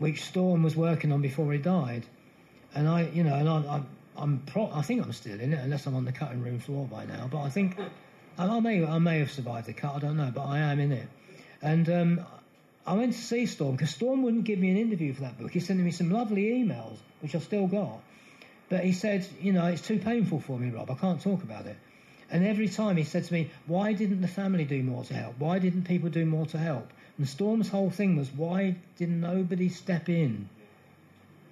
[0.00, 2.04] Which Storm was working on before he died.
[2.74, 3.86] And I, you know, and I'm, I'm,
[4.16, 6.84] I'm pro- I think I'm still in it, unless I'm on the cutting room floor
[6.84, 7.28] by now.
[7.30, 7.78] But I think
[8.36, 9.94] I, I may, I may have survived the cut.
[9.94, 11.06] I don't know, but I am in it.
[11.62, 12.26] And um,
[12.90, 15.52] I went to see Storm because Storm wouldn't give me an interview for that book.
[15.52, 18.00] He's sending me some lovely emails, which I've still got.
[18.68, 20.90] But he said, you know, it's too painful for me, Rob.
[20.90, 21.76] I can't talk about it.
[22.32, 25.38] And every time he said to me, why didn't the family do more to help?
[25.38, 26.90] Why didn't people do more to help?
[27.16, 30.48] And Storm's whole thing was, why didn't nobody step in?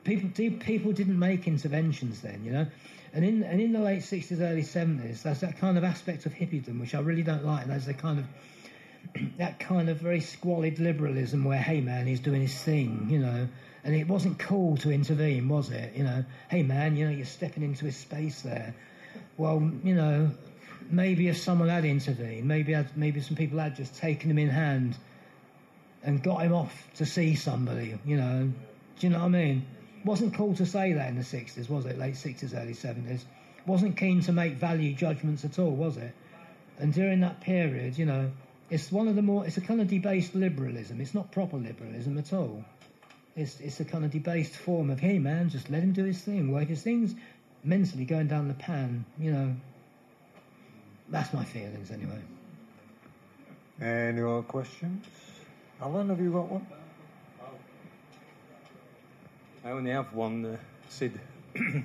[0.02, 2.66] People, people didn't make interventions then, you know.
[3.12, 6.34] And in and in the late sixties, early seventies, there's that kind of aspect of
[6.34, 7.66] hippiedom which I really don't like.
[7.66, 8.26] There's the kind of
[9.38, 13.48] that kind of very squalid liberalism where, hey man, he's doing his thing, you know.
[13.84, 15.94] And it wasn't cool to intervene, was it?
[15.94, 18.74] You know, hey man, you know, you're stepping into his space there.
[19.36, 20.30] Well, you know,
[20.90, 24.48] maybe if someone had intervened, maybe had, maybe some people had just taken him in
[24.48, 24.96] hand
[26.02, 28.52] and got him off to see somebody, you know.
[28.98, 29.66] Do you know what I mean?
[30.04, 31.98] Wasn't cool to say that in the 60s, was it?
[31.98, 33.22] Late 60s, early 70s.
[33.66, 36.14] Wasn't keen to make value judgments at all, was it?
[36.78, 38.30] And during that period, you know,
[38.70, 41.00] it's one of the more, it's a kind of debased liberalism.
[41.00, 42.64] It's not proper liberalism at all.
[43.36, 46.20] It's, it's a kind of debased form of, hey man, just let him do his
[46.20, 46.50] thing.
[46.50, 47.14] work his thing's
[47.64, 49.54] mentally going down the pan, you know,
[51.08, 52.20] that's my feelings anyway.
[53.80, 55.06] Any more questions?
[55.80, 56.66] Alan, have you got one?
[59.64, 60.56] I only have one uh,
[60.88, 61.18] Syd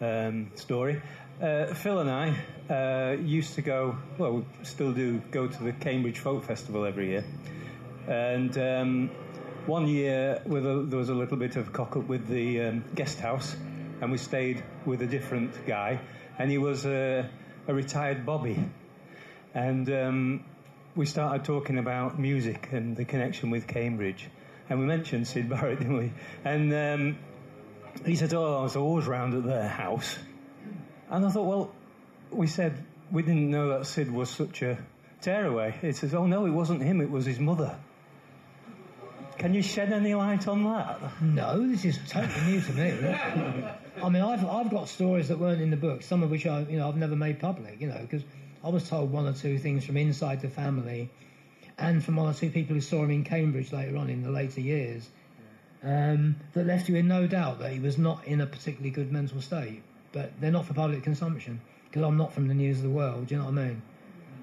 [0.00, 1.00] um, story.
[1.40, 2.34] Uh, Phil and I
[2.72, 7.10] uh, used to go, well, we still do go to the Cambridge Folk Festival every
[7.10, 7.24] year.
[8.08, 9.10] And um,
[9.66, 13.20] one year a, there was a little bit of cock up with the um, guest
[13.20, 13.54] house,
[14.00, 16.00] and we stayed with a different guy,
[16.38, 17.28] and he was a,
[17.68, 18.58] a retired Bobby.
[19.52, 20.44] And um,
[20.94, 24.30] we started talking about music and the connection with Cambridge.
[24.70, 26.12] And we mentioned Syd Barrett, didn't we?
[26.46, 27.18] And um,
[28.06, 30.16] he said, Oh, I was always round at their house.
[31.10, 31.72] And I thought, Well,
[32.30, 34.78] we said we didn't know that Syd was such a
[35.20, 35.74] tearaway.
[35.80, 37.78] He says, Oh, no, it wasn't him, it was his mother.
[39.38, 41.20] Can you shed any light on that?
[41.20, 43.14] No, this is totally new to me.
[44.02, 46.60] I mean, I've I've got stories that weren't in the book, some of which I
[46.60, 47.80] you know I've never made public.
[47.80, 48.22] You know, because
[48.64, 51.10] I was told one or two things from inside the family,
[51.76, 54.30] and from one or two people who saw him in Cambridge later on in the
[54.30, 55.06] later years,
[55.82, 59.12] um, that left you in no doubt that he was not in a particularly good
[59.12, 59.82] mental state.
[60.16, 63.26] But they're not for public consumption because I'm not from the news of the world.
[63.26, 63.82] Do you know what I mean?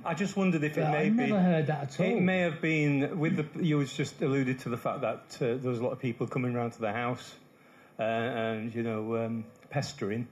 [0.05, 1.15] I just wondered if it But may I be.
[1.15, 2.05] never heard that at all.
[2.05, 3.63] It may have been with the.
[3.63, 6.27] You was just alluded to the fact that uh, there was a lot of people
[6.27, 7.33] coming round to the house,
[7.97, 10.27] uh, and you know, um, pestering.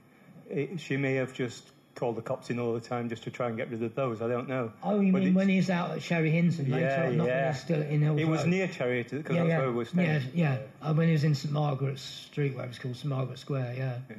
[0.48, 1.64] It, she may have just
[1.96, 4.22] called the cops in all the time just to try and get rid of those.
[4.22, 4.72] I don't know.
[4.84, 7.52] Oh, you But mean when he's out at Cherry Hinton later Yeah, when yeah.
[7.52, 9.58] he's still in Hills It was near Chariot because yeah, that's yeah.
[9.60, 10.22] where we were staying.
[10.34, 10.88] Yeah, yeah.
[10.88, 13.76] Uh, when he was in St Margaret's Street, where it was called St Margaret Square.
[13.78, 14.16] Yeah.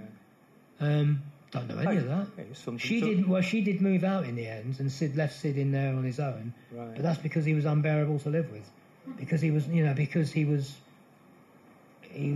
[0.82, 2.26] Um, don't know any of that.
[2.56, 3.42] Something She to- did well.
[3.42, 6.18] She did move out in the end, and Syd left Syd in there on his
[6.18, 6.52] own.
[6.72, 6.94] Right.
[6.94, 8.68] But that's because he was unbearable to live with,
[9.18, 10.74] because he was, you know, because he was,
[12.00, 12.34] he,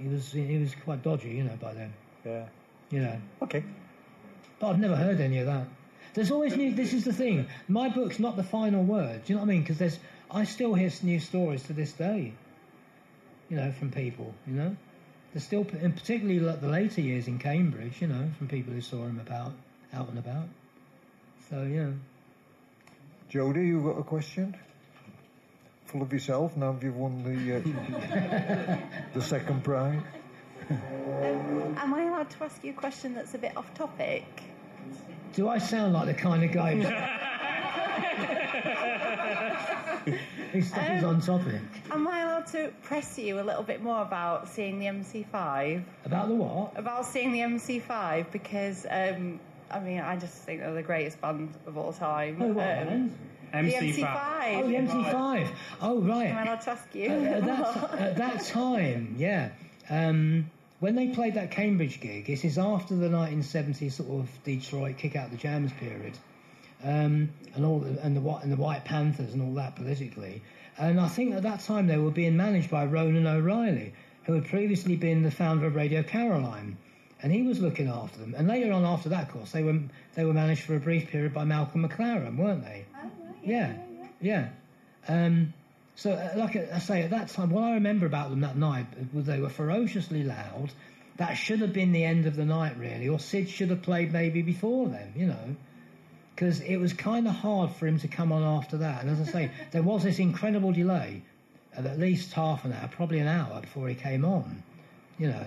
[0.00, 1.92] he was, he was quite dodgy, you know, by then,
[2.24, 2.46] Yeah.
[2.90, 3.16] you know.
[3.42, 3.62] Okay.
[4.58, 5.66] But I've never heard any of that.
[6.14, 6.74] There's always new.
[6.74, 7.46] This is the thing.
[7.68, 9.24] My book's not the final word.
[9.24, 9.62] Do you know what I mean?
[9.62, 9.98] Because there's,
[10.30, 12.32] I still hear new stories to this day.
[13.48, 14.34] You know, from people.
[14.46, 14.76] You know,
[15.32, 18.00] there's still, and particularly like the later years in Cambridge.
[18.00, 19.52] You know, from people who saw him about,
[19.94, 20.48] out and about.
[21.48, 21.90] So yeah.
[23.28, 24.56] Jody, you got a question?
[25.86, 28.76] Full of yourself now you've won the uh,
[29.14, 30.02] the second prize.
[30.70, 34.24] Am I allowed to ask you a question that's a bit off topic?
[35.34, 36.74] Do I sound like the kind of guy
[40.52, 41.60] who stays on topic?
[41.90, 45.82] Am I allowed to press you a little bit more about seeing the MC5?
[46.04, 46.78] About the what?
[46.78, 49.38] About seeing the MC5 because, um,
[49.70, 52.38] I mean, I just think they're the greatest band of all time.
[52.40, 53.18] Oh, what Um, band?
[53.52, 53.94] MC5.
[53.94, 54.62] MC5.
[54.62, 55.48] Oh, the MC5.
[55.82, 56.26] Oh, right.
[56.28, 57.08] Am I allowed to ask you?
[57.08, 59.50] at, that, at that time, yeah.
[59.88, 64.96] Um, when they played that Cambridge gig, this is after the 1970s sort of Detroit
[64.96, 66.16] kick out the jams period,
[66.84, 70.42] um, and all the, and the and the White Panthers and all that politically.
[70.78, 73.92] And I think at that time they were being managed by Ronan O'Rahilly,
[74.24, 76.78] who had previously been the founder of Radio Caroline,
[77.22, 78.34] and he was looking after them.
[78.36, 79.78] And later on, after that, of course, they were
[80.14, 82.86] they were managed for a brief period by Malcolm McLaren, weren't they?
[83.42, 83.74] yeah,
[84.20, 84.48] yeah.
[85.08, 85.52] Um,
[85.96, 88.86] so, uh, like I say, at that time, what I remember about them that night
[89.12, 90.70] was they were ferociously loud.
[91.16, 94.12] That should have been the end of the night, really, or Syd should have played
[94.12, 95.56] maybe before them, you know,
[96.40, 99.02] because it was kind of hard for him to come on after that.
[99.04, 101.20] And as I say, there was this incredible delay
[101.76, 104.62] of at least half an hour, probably an hour before he came on,
[105.18, 105.44] you know.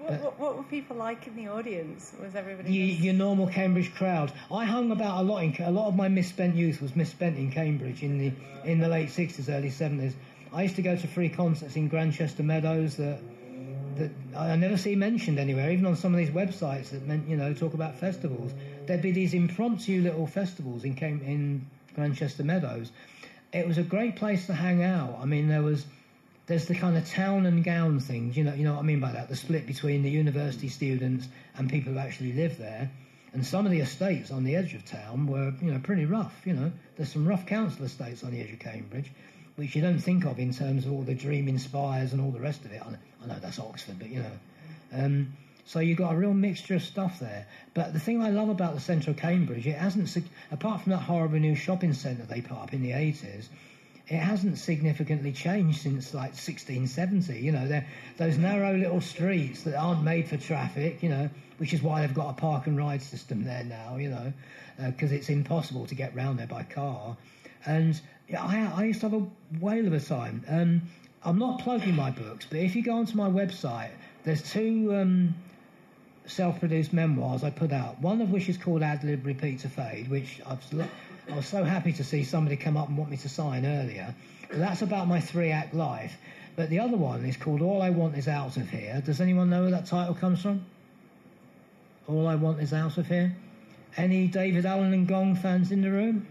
[0.00, 2.12] what, what, what were people like in the audience?
[2.22, 4.32] Was everybody Your, just- your normal Cambridge crowd.
[4.52, 5.42] I hung about a lot.
[5.44, 8.32] In, a lot of my misspent youth was misspent in Cambridge in the
[8.70, 10.14] in the late sixties, early seventies.
[10.52, 13.18] I used to go to free concerts in Grantchester Meadows that
[13.96, 17.36] that I never see mentioned anywhere, even on some of these websites that meant you
[17.36, 18.52] know talk about festivals.
[18.86, 22.90] There'd be these impromptu little festivals in Cam- in Grantchester Meadows.
[23.52, 25.18] It was a great place to hang out.
[25.20, 25.86] I mean, there was
[26.46, 29.00] there's the kind of town and gown things, you know, you know what I mean
[29.00, 31.26] by that, the split between the university students
[31.56, 32.90] and people who actually live there.
[33.32, 36.34] And some of the estates on the edge of town were, you know, pretty rough,
[36.44, 36.70] you know.
[36.96, 39.10] There's some rough council estates on the edge of Cambridge,
[39.56, 42.40] which you don't think of in terms of all the dream inspires and all the
[42.40, 42.82] rest of it.
[42.84, 44.38] I know, that's Oxford, but, you know.
[44.92, 45.36] Um,
[45.66, 47.46] so you've got a real mixture of stuff there.
[47.72, 50.14] But the thing I love about the centre of Cambridge, it hasn't,
[50.50, 53.48] apart from that horrible new shopping centre they put up in the 80s,
[54.06, 57.40] it hasn't significantly changed since like 1670.
[57.40, 57.82] You know,
[58.18, 61.02] those narrow little streets that aren't made for traffic.
[61.02, 63.96] You know, which is why they've got a park and ride system there now.
[63.96, 64.32] You know,
[64.78, 67.16] because it's impossible to get round there by car.
[67.64, 67.98] And
[68.28, 69.26] yeah, I, I used to have a
[69.60, 70.44] whale of a time.
[70.48, 70.82] Um,
[71.22, 73.90] I'm not plugging my books, but if you go onto my website,
[74.24, 75.34] there's two um,
[76.26, 78.00] self-produced memoirs I put out.
[78.00, 80.62] One of which is called Ad Lib Repeat to Fade, which I've,
[81.30, 84.14] I was so happy to see somebody come up and want me to sign earlier.
[84.50, 86.16] That's about my three-act life.
[86.56, 89.02] But the other one is called All I Want Is Out of Here.
[89.04, 90.64] Does anyone know where that title comes from?
[92.06, 93.34] All I Want Is Out of Here.
[93.96, 96.26] Any Daevid Allen and Gong fans in the room?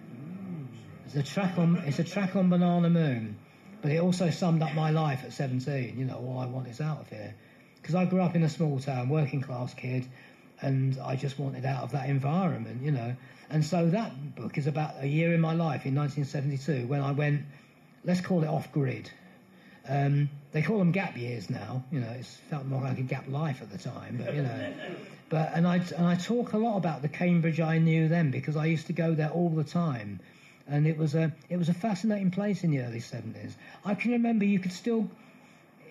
[1.15, 1.77] It's a track on.
[1.85, 3.37] It's a track on Banana Moon,
[3.83, 5.93] but it also summed up my life at 17.
[5.95, 7.35] You know, all I want is out of here,
[7.79, 10.07] because I grew up in a small town, working class kid,
[10.59, 12.81] and I just wanted out of that environment.
[12.81, 13.15] You know,
[13.51, 17.11] and so that book is about a year in my life in 1972 when I
[17.11, 17.43] went,
[18.03, 19.11] let's call it off grid.
[19.87, 21.83] Um, they call them gap years now.
[21.91, 24.73] You know, it felt more like a gap life at the time, but you know.
[25.29, 28.55] But and I and I talk a lot about the Cambridge I knew then because
[28.55, 30.19] I used to go there all the time,
[30.67, 33.55] and it was a it was a fascinating place in the early seventies.
[33.85, 35.09] I can remember you could still.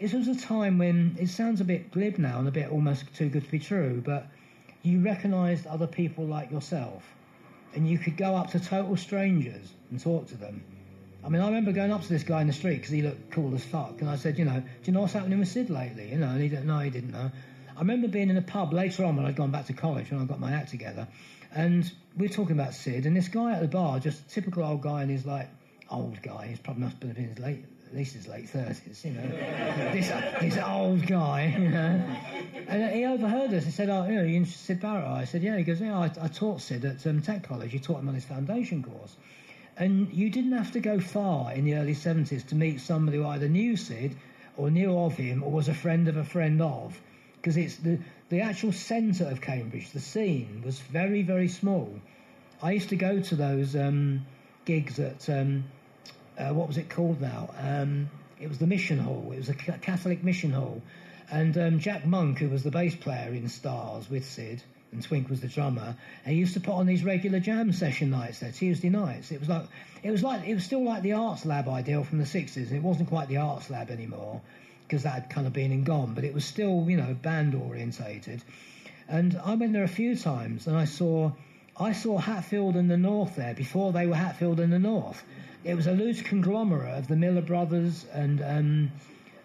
[0.00, 3.14] It was a time when it sounds a bit glib now and a bit almost
[3.14, 4.26] too good to be true, but
[4.82, 7.04] you recognised other people like yourself,
[7.74, 10.64] and you could go up to total strangers and talk to them,
[11.24, 13.30] I mean, I remember going up to this guy in the street because he looked
[13.30, 15.70] cool as fuck, and I said, you know, do you know what's happening with Syd
[15.70, 16.10] lately?
[16.10, 16.80] You know, and he didn't know.
[16.80, 17.30] He didn't know.
[17.76, 20.20] I remember being in a pub later on when I'd gone back to college when
[20.20, 21.06] I got my act together,
[21.54, 25.02] and we're talking about Syd, and this guy at the bar, just typical old guy,
[25.02, 25.48] and he's like
[25.90, 26.46] old guy.
[26.48, 29.04] He's probably must have been in his late, at least his late thirties.
[29.04, 29.22] You know,
[29.92, 30.08] this
[30.40, 31.54] this old guy.
[31.58, 32.16] You know,
[32.68, 33.64] and he overheard us.
[33.64, 35.98] He said, "Oh, you know, you interested Syd Barrett?" I said, "Yeah." He goes, "Yeah,
[35.98, 37.72] I, I taught Syd at um, Tech College.
[37.72, 39.16] You taught him on his foundation course."
[39.76, 43.26] And you didn't have to go far in the early 70s to meet somebody who
[43.26, 44.14] either knew Syd
[44.56, 47.00] or knew of him or was a friend of a friend of.
[47.36, 47.98] Because it's the,
[48.32, 51.92] the actual centre of Cambridge, the scene, was very, very small.
[52.62, 54.24] I used to go to those um,
[54.64, 55.64] gigs at, um,
[56.38, 57.50] uh, what was it called now?
[57.60, 58.08] Um,
[58.40, 59.30] it was the Mission Hall.
[59.34, 60.80] It was a Catholic Mission Hall.
[61.30, 64.62] And um, Jack Monck, who was the bass player in Stars with Syd,
[64.92, 65.94] and Twink was the drummer.
[66.24, 69.30] And he used to put on these regular jam session nights there, Tuesday nights.
[69.30, 69.66] It was like
[70.02, 72.68] it was like it was still like the Arts Lab ideal from the sixties.
[72.68, 74.40] and It wasn't quite the Arts Lab anymore
[74.92, 77.54] because that had kind of been and gone, but it was still you know band
[77.54, 78.44] orientated.
[79.08, 81.32] And I went there a few times, and I saw
[81.78, 85.24] I saw Hatfield and the North there before they were Hatfield and the North.
[85.64, 88.42] It was a loose conglomerate of the Miller Brothers and.
[88.42, 88.92] Um,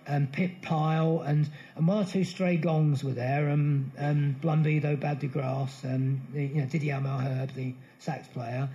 [0.10, 3.50] um, Pip Pyle, and, and one or two stray gongs were there.
[3.50, 8.70] Um, um, Bloomdido Bad de Grasse, um, you know, Didier Malherbe, the sax player.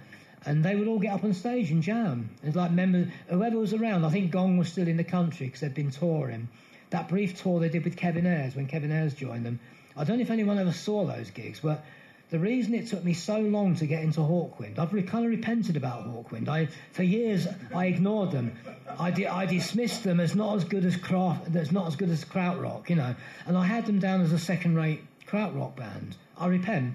[0.45, 2.31] And they would all get up on stage and jam.
[2.43, 4.05] It's like members, whoever was around.
[4.05, 6.49] I think Gong was still in the country because they'd been touring.
[6.91, 9.61] That brief tour they did with Kevin Ayers when Kevin Ayers joined them.
[9.97, 11.85] I don't know if anyone ever saw those gigs, but
[12.31, 15.77] the reason it took me so long to get into Hawkwind, I've kind of repented
[15.77, 16.49] about Hawkwind.
[16.49, 18.57] I, for years, I ignored them.
[18.99, 22.09] I, di- I dismissed them as not as good as craft, that's not as good
[22.09, 23.15] as Krautrock, you know.
[23.47, 26.17] And I had them down as a second-rate Krautrock band.
[26.39, 26.95] I repent.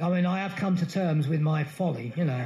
[0.00, 2.44] I mean, I have come to terms with my folly, you know.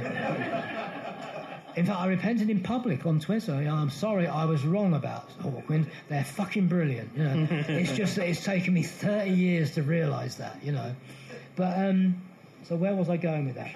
[1.75, 3.53] In fact, I repented in public on Twitter.
[3.53, 5.87] I'm sorry, I was wrong about Hawkwind.
[6.09, 7.47] They're fucking brilliant, you know.
[7.67, 10.95] it's just that it's taken me 30 years to realise that, you know.
[11.55, 12.21] But um,
[12.67, 13.73] so where was I going with that?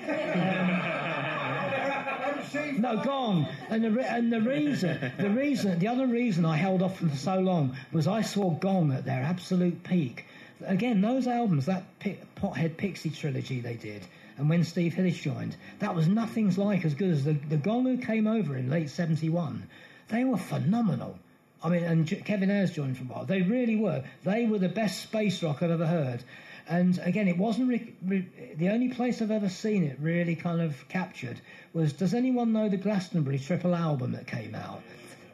[2.54, 3.48] Um, no, gone.
[3.70, 7.10] And the re- and the reason, the reason, the other reason I held off for
[7.16, 10.26] so long was I saw Gong at their absolute peak.
[10.66, 14.04] Again, those albums, that Pothead Pixie trilogy they did,
[14.38, 17.86] and when Steve Hillage joined, that was nothing's like as good as the, the Gong
[17.86, 19.68] who came over in late '71.
[20.10, 21.18] They were phenomenal.
[21.64, 23.26] I mean, and Kevin Ayers joined for a while.
[23.26, 24.04] They really were.
[24.24, 26.24] They were the best space rock I've ever heard.
[26.68, 30.62] And again, it wasn't re- re- the only place I've ever seen it really kind
[30.62, 31.40] of captured
[31.74, 31.94] was.
[31.94, 34.82] Does anyone know the Glastonbury triple album that came out?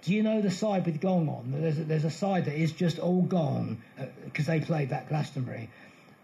[0.02, 1.52] Do you know the side with Gong on?
[1.62, 3.82] There's a, there's a side that is just all Gong
[4.26, 5.70] because uh, they played that Glastonbury.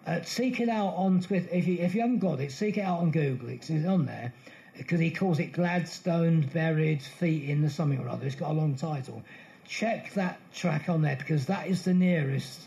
[0.07, 1.49] Uh, seek it out on Twitter.
[1.51, 3.49] If you, if you haven't got it, seek it out on Google.
[3.49, 4.33] It's, it's on there
[4.77, 8.25] because he calls it Gladstone Buried Feet in the something or other.
[8.25, 9.23] It's got a long title.
[9.67, 12.61] Check that track on there because that is the nearest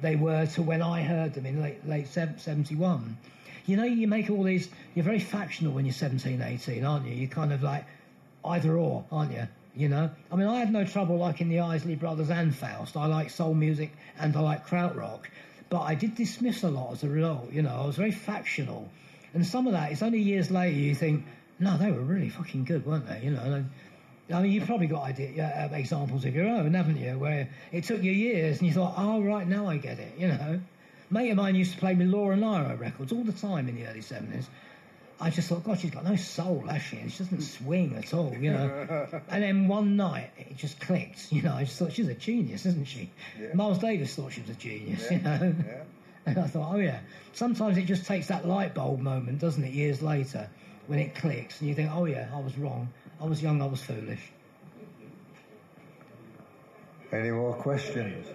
[0.00, 3.16] they were to when I heard them in late, late 71.
[3.66, 7.14] You know, you make all these, you're very factional when you're 17, 18, aren't you?
[7.14, 7.84] You're kind of like
[8.44, 9.46] either or, aren't you?
[9.74, 12.96] You know, I mean, I had no trouble liking the Isley Brothers and Faust.
[12.96, 15.24] I like soul music and I like krautrock,
[15.70, 17.50] but I did dismiss a lot as a result.
[17.52, 18.90] You know, I was very factional,
[19.32, 19.92] and some of that.
[19.92, 21.24] It's only years later you think,
[21.58, 23.22] no, they were really fucking good, weren't they?
[23.24, 23.64] You know,
[24.30, 27.18] I mean, you've probably got idea, uh, examples of your own, haven't you?
[27.18, 30.28] Where it took you years and you thought, oh, right, now I get it, you
[30.28, 30.60] know.
[31.10, 33.86] mate of mine used to play with Laura Nyro records all the time in the
[33.86, 34.46] early 70s.
[35.22, 36.96] I just thought, God, she's got no soul, has she?
[37.08, 39.22] She doesn't swing at all, you know.
[39.28, 41.54] and then one night, it just clicked, you know.
[41.54, 43.08] I just thought, she's a genius, isn't she?
[43.40, 43.54] Yeah.
[43.54, 45.16] Miles Davis thought she was a genius, yeah.
[45.16, 45.54] you know.
[45.64, 45.82] Yeah.
[46.24, 47.00] And I thought, oh, yeah.
[47.32, 50.48] Sometimes it just takes that light bulb moment, doesn't it, years later,
[50.86, 52.88] when it clicks, and you think, oh, yeah, I was wrong.
[53.20, 54.20] I was young, I was foolish.
[57.10, 58.28] Any more questions?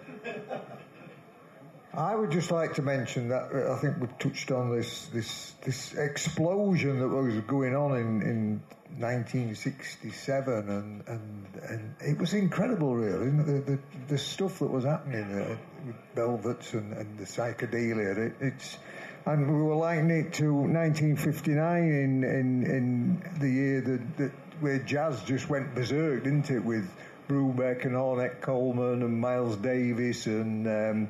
[1.97, 5.55] I would just like to mention that uh, I think we've touched on this this
[5.63, 8.61] this explosion that was going on in, in
[8.99, 13.31] 1967, and, and and it was incredible, really.
[13.31, 13.79] The the,
[14.09, 18.15] the stuff that was happening with Velvets and, and the psychedelia.
[18.15, 18.77] It, it's
[19.25, 24.77] and we were likening it to 1959 in in in the year that, that where
[24.77, 26.63] jazz just went berserk, didn't it?
[26.63, 26.87] With
[27.27, 31.09] Brubeck and Ornette Coleman and Miles Davis and um,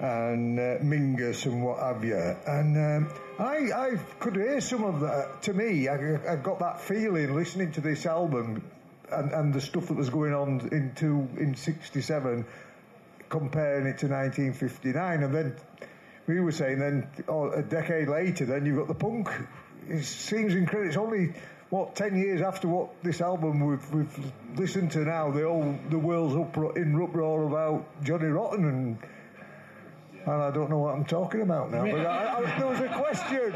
[0.00, 2.16] and uh, Mingus and what have you.
[2.16, 5.42] And um, I, I could hear some of that.
[5.42, 8.62] To me, I, I got that feeling listening to this album
[9.12, 12.46] and, and the stuff that was going on into in '67,
[13.28, 15.56] comparing it to 1959, and then
[16.26, 19.28] we were saying then oh, a decade later, then you've got the punk.
[19.88, 20.88] It seems incredible.
[20.88, 21.34] It's only
[21.68, 25.98] what ten years after what this album we've we've listened to now, the whole the
[25.98, 28.98] world's upro- in uproar about Johnny Rotten and.
[30.26, 31.82] And I don't know what I'm talking about now.
[31.84, 33.52] But I, I, there was a question.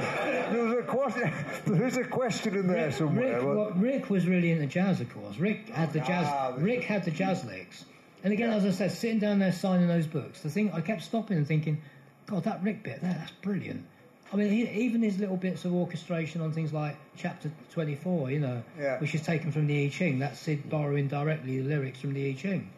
[0.52, 1.32] There was a question.
[1.66, 3.36] There is a question in there Rick, somewhere.
[3.36, 5.36] Rick, well, Rick was really into jazz, of course.
[5.38, 6.26] Rick had the jazz.
[6.28, 7.84] Ah, Rick had the jazz licks.
[8.22, 11.02] And again, as I said, sitting down there signing those books, the thing I kept
[11.02, 11.80] stopping and thinking,
[12.26, 13.84] God, that Rick bit, that, that's brilliant.
[14.32, 18.40] I mean, he, even his little bits of orchestration on things like Chapter 24, you
[18.40, 18.98] know, Yeah.
[18.98, 20.18] which is taken from the I Ching.
[20.18, 22.70] That's Syd borrowing directly the lyrics from the I Ching.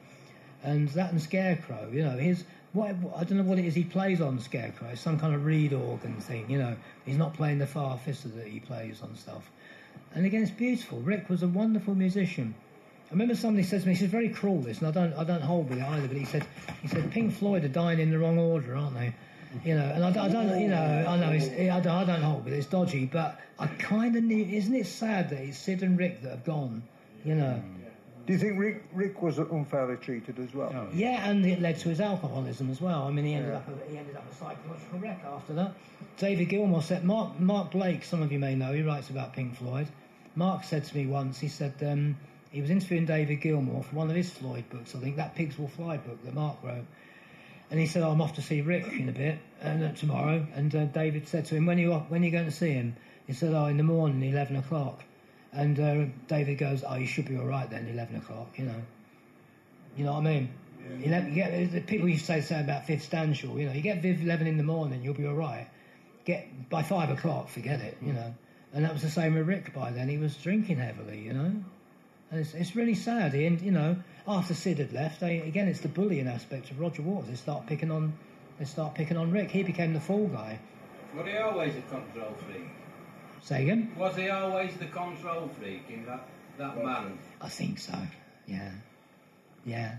[0.63, 2.45] And that and Scarecrow, you know, his
[2.77, 4.95] what I don't know what it is he plays on Scarecrow.
[4.95, 6.77] Some kind of reed organ thing, you know.
[7.05, 9.51] He's not playing the Farfisa that he plays on stuff.
[10.15, 11.01] And again, it's beautiful.
[11.01, 12.55] Rick was a wonderful musician.
[13.09, 15.43] I remember somebody said to me, "She's very cruel." This, and I don't, I don't
[15.43, 16.09] hold with it either.
[16.09, 16.47] But he said,
[16.83, 19.15] he said, Pink Floyd are dying in the wrong order, aren't they?
[19.65, 22.21] You know, and I, I don't, you know, I know, it's, I, don't, I don't
[22.21, 22.59] hold with it.
[22.59, 24.45] It's dodgy, but I kind of knew.
[24.45, 26.83] Isn't it sad that it's Syd and Rick that have gone?
[27.25, 27.63] You know.
[28.27, 30.89] Do you think Rick, Rick was unfairly treated as well?
[30.93, 33.05] Yeah, and it led to his alcoholism as well.
[33.05, 35.75] I mean, he ended up he ended up a psychological wreck after that.
[36.19, 38.03] David Gilmour said Mark Mark Blake.
[38.03, 38.73] Some of you may know.
[38.73, 39.87] He writes about Pink Floyd.
[40.35, 41.39] Mark said to me once.
[41.39, 42.17] He said um,
[42.51, 44.97] he was interviewing David Gilmour for one of his Floyd books.
[44.97, 46.85] I think that Pigs Will Fly book that Mark wrote.
[47.71, 50.45] And he said, oh, "I'm off to see Rick in a bit and uh, tomorrow."
[50.57, 52.73] And uh, David said to him, "When are you when are you going to see
[52.73, 52.97] him?"
[53.29, 55.05] He said, "Oh, in the morning, eleven o'clock."
[55.57, 58.83] And uh, David goes, "Oh, you should be all right then, eleven o'clock." You know.
[59.97, 60.51] You know what I mean?
[61.01, 63.59] You, let, you get the people used to say, say about Viv Stanshall.
[63.59, 65.67] You know, you get Viv eleven in the morning, you'll be all right.
[66.27, 67.97] Get by five o'clock, forget it.
[68.03, 68.35] You know,
[68.75, 69.73] and that was the same with Rick.
[69.73, 71.21] By then, he was drinking heavily.
[71.21, 71.53] You know,
[72.31, 73.33] and it's, it's really sad.
[73.33, 73.97] He, and you know,
[74.29, 77.31] after Syd had left, they, again, it's the bullying aspect of Roger Waters.
[77.31, 78.13] They start picking on,
[78.59, 79.51] they start picking on Rick.
[79.51, 80.59] He became the fall guy.
[81.17, 82.69] Was he always a control freak?
[83.47, 83.93] Say again?
[83.97, 86.27] Was he always the control freak in that,
[86.59, 87.17] that man?
[87.41, 87.97] I think so.
[88.45, 88.73] Yeah,
[89.65, 89.99] yeah.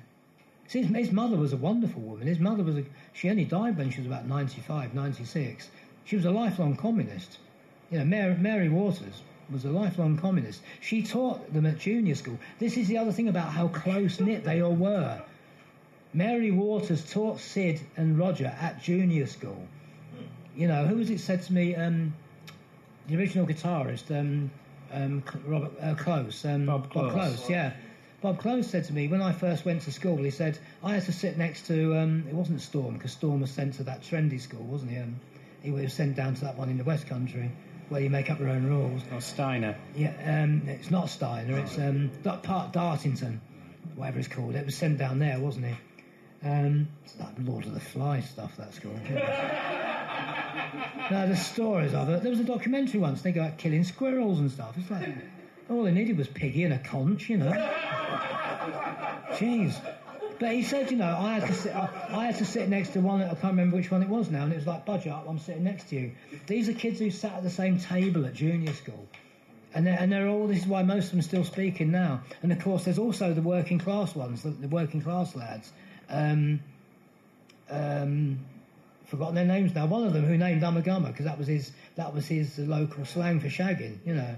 [0.68, 2.28] See, his, his mother was a wonderful woman.
[2.28, 2.84] His mother was a.
[3.14, 5.70] She only died when she was about 95, 96.
[6.04, 7.38] She was a lifelong communist.
[7.90, 10.62] You know, Mary, Mary Waters was a lifelong communist.
[10.82, 12.38] She taught them at junior school.
[12.60, 15.22] This is the other thing about how close knit they all were.
[16.14, 19.70] Mary Waters taught Syd and Roger at junior school.
[20.54, 21.74] You know, who was it said to me?
[21.74, 22.14] Um,
[23.08, 24.52] the original guitarist, um,
[24.92, 26.46] um, Robert uh, Klose.
[26.46, 27.50] Um, Bob Klose.
[27.50, 27.74] yeah.
[28.22, 31.06] Bob Klose said to me when I first went to school, he said I had
[31.06, 31.98] to sit next to.
[31.98, 34.98] Um, it wasn't Storm because Storm was sent to that trendy school, wasn't he?
[34.98, 35.20] Um,
[35.62, 37.52] he was sent down to that one in the West Country
[37.90, 39.02] where you make up your own rules.
[39.14, 39.78] Or Steiner.
[39.96, 41.60] Yeah, um, it's not Steiner.
[41.60, 43.40] It's um, Dart- Part Dartington,
[43.96, 44.56] whatever it's called.
[44.56, 45.76] It was sent down there, wasn't it?
[46.44, 48.58] Um, it's like Lord of the Fly stuff.
[48.58, 48.94] That school.
[51.12, 52.22] no, the stories of it.
[52.22, 53.22] There was a documentary once.
[53.22, 54.76] They go out killing squirrels and stuff.
[54.78, 55.10] It's like
[55.70, 57.52] all they needed was Piggy and a conch, you know.
[59.32, 59.80] Jeez.
[60.40, 62.90] But he said, you know, I had to sit, I, I had to sit next
[62.90, 63.20] to one.
[63.20, 65.26] That I can't remember which one it was now, and it was like, budge up,
[65.28, 66.12] I'm sitting next to you.
[66.46, 69.08] These are kids who sat at the same table at junior school.
[69.74, 72.22] And they're, and they're all, this is why most of them are still speaking now.
[72.42, 75.72] And of course, there's also the working class ones, the, the working class lads.
[76.10, 76.62] Um,
[77.70, 78.40] um,
[79.08, 79.86] forgotten their names now.
[79.86, 83.40] One of them who named Ummagumma because that was his that was his local slang
[83.40, 83.98] for shagging.
[84.06, 84.36] You know,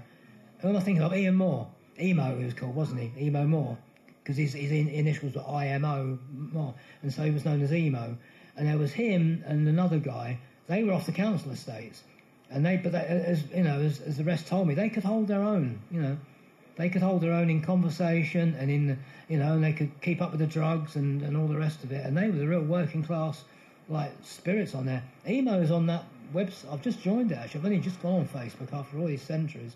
[0.60, 1.14] who am I thinking of?
[1.14, 1.68] Ian Moore,
[2.00, 3.26] Emo, he was called, wasn't he?
[3.26, 3.76] Emo Moore,
[4.22, 8.16] because his his in, initials were IMO Moore, and so he was known as Emo.
[8.56, 10.38] And there was him and another guy.
[10.66, 12.02] They were off the council estates,
[12.50, 15.04] and they but they, as you know as, as the rest told me, they could
[15.04, 15.80] hold their own.
[15.90, 16.16] You know.
[16.76, 18.98] They could hold their own in conversation and in,
[19.28, 21.84] you know, and they could keep up with the drugs and, and all the rest
[21.84, 22.06] of it.
[22.06, 23.44] And they were the real working class,
[23.90, 25.02] like, spirits on there.
[25.28, 26.72] Emo's on that website.
[26.72, 27.60] I've just joined it, actually.
[27.60, 29.72] I've only just gone on Facebook after all these centuries.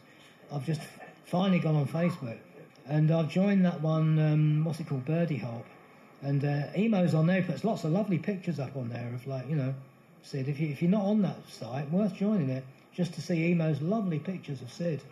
[0.53, 0.81] I've just
[1.27, 2.39] finally gone on Facebook.
[2.87, 5.65] And I've joined that one, um, what's it called, Birdie Hop.
[6.23, 7.43] And uh, Emo's on there.
[7.43, 9.75] He puts lots of lovely pictures up on there of, like, you know,
[10.23, 10.49] Syd.
[10.49, 13.83] If, you, if you're not on that site, worth joining it just to see Emo's
[13.83, 15.03] lovely pictures of Syd.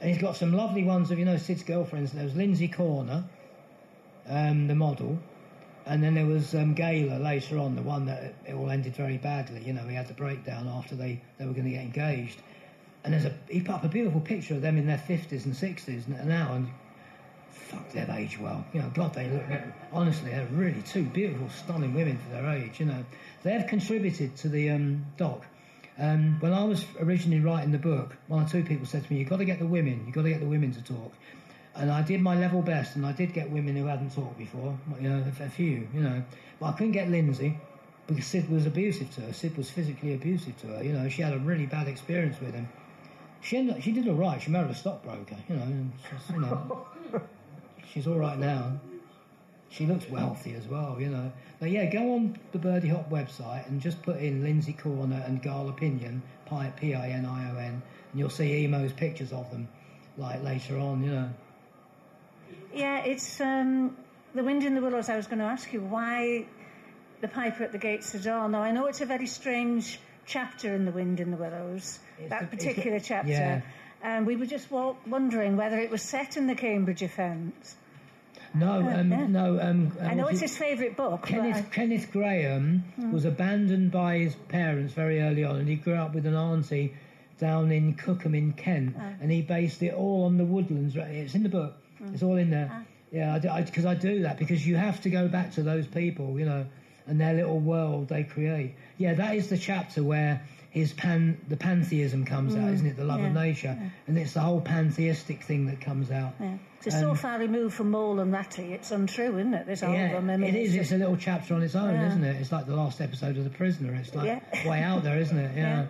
[0.00, 2.12] And he's got some lovely ones of, you know, Syd's girlfriends.
[2.12, 3.24] There was Lindsay Corner,
[4.28, 5.18] um, the model,
[5.88, 9.16] and then there was um, Gala later on, the one that it all ended very
[9.16, 9.62] badly.
[9.64, 12.40] You know, he had the breakdown after they, they were going to get engaged.
[13.04, 15.54] And there's a he put up a beautiful picture of them in their 50s and
[15.54, 16.68] 60s n- now, and
[17.50, 18.64] fuck, they've aged well.
[18.74, 19.42] You know, God, they look,
[19.90, 23.04] honestly, they're really two beautiful, stunning women for their age, you know.
[23.42, 25.46] They've contributed to the um, doc.
[25.98, 29.20] Um, when I was originally writing the book, one or two people said to me,
[29.20, 30.02] "You've got to get the women.
[30.04, 31.12] You've got to get the women to talk."
[31.78, 34.76] And I did my level best, and I did get women who hadn't talked before.
[35.00, 35.88] You know, a, few.
[35.94, 36.22] You know,
[36.58, 37.56] but I couldn't get Lindsay
[38.08, 39.32] because Syd was abusive to her.
[39.32, 40.82] Syd was physically abusive to her.
[40.82, 42.68] You know, she had a really bad experience with him.
[43.40, 44.42] She ended she did all right.
[44.42, 45.62] She married a stockbroker, you know.
[45.62, 46.86] And she's, you know,
[47.92, 48.80] she's all right now.
[49.70, 51.30] She looks wealthy as well, you know.
[51.60, 55.42] But yeah, go on the Birdie Hop website and just put in Lindsay Corner and
[55.42, 56.22] Gala Pinion,
[56.76, 59.68] P I N I O N, and you'll see Emo's pictures of them,
[60.16, 61.30] like later on, you know.
[62.74, 63.96] Yeah, it's um,
[64.34, 65.08] the wind in the willows.
[65.08, 66.46] I was going to ask you why
[67.20, 68.52] the piper at the gates of dawn.
[68.52, 71.98] Now I know it's a very strange chapter in the wind in the willows.
[72.18, 73.30] It's that particular chapter.
[73.30, 73.60] yeah.
[74.02, 77.74] And we were just wondering whether it was set in the Cambridge offence.
[78.54, 79.26] No, um, yeah.
[79.26, 79.60] no.
[79.60, 81.26] Um, I know it's is- his favourite book.
[81.26, 85.94] Kenneth, I- Kenneth Grahame was abandoned by his parents very early on, and he grew
[85.94, 86.94] up with an auntie
[87.38, 90.96] down in Cookham in Kent, and he based it all on the woodlands.
[90.96, 91.74] Right, It's in the book.
[92.02, 92.14] Mm.
[92.14, 92.70] It's all in there.
[92.72, 92.82] Ah.
[93.10, 95.86] Yeah, because I, because I do that because you have to go back to those
[95.86, 96.66] people, you know,
[97.06, 98.74] and their little world they create.
[98.98, 102.74] Yeah, that is the chapter where his pan the pantheism comes out, mm.
[102.74, 102.96] isn't it?
[102.96, 106.34] The love of yeah, nature, and it's the whole pantheistic thing that comes out.
[106.38, 106.58] yeah.
[106.80, 109.66] So, so far removed from Mole and Ratty, it's untrue, isn't it?
[109.66, 110.30] This album.
[110.30, 110.74] I mean, it is.
[110.74, 112.08] it's It's a little chapter on its own, Yeah.
[112.08, 112.36] isn't it?
[112.40, 113.94] It's like the last episode of The Prisoner.
[113.94, 114.68] It's like Yeah.
[114.68, 115.50] way out there, isn't it?
[115.56, 115.86] Yeah.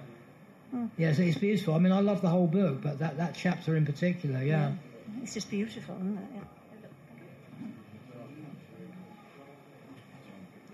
[0.72, 0.78] Yeah.
[0.78, 0.90] Mm.
[0.96, 1.74] Yeah, so it's beautiful.
[1.74, 4.72] I mean, I love the whole book, but that, that chapter in particular, yeah.
[5.22, 6.24] It's just beautiful, isn't it?
[6.34, 6.40] Yeah.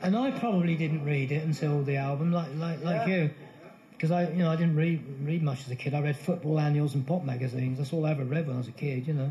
[0.03, 3.31] And I probably didn't read it until the album, like like like you,
[3.93, 5.95] because I you know I didn't read read much as a kid.
[5.95, 7.79] I read football annuals and pop magazines.
[7.79, 9.07] That's all I ever read when I was a kid.
[9.07, 9.31] You know.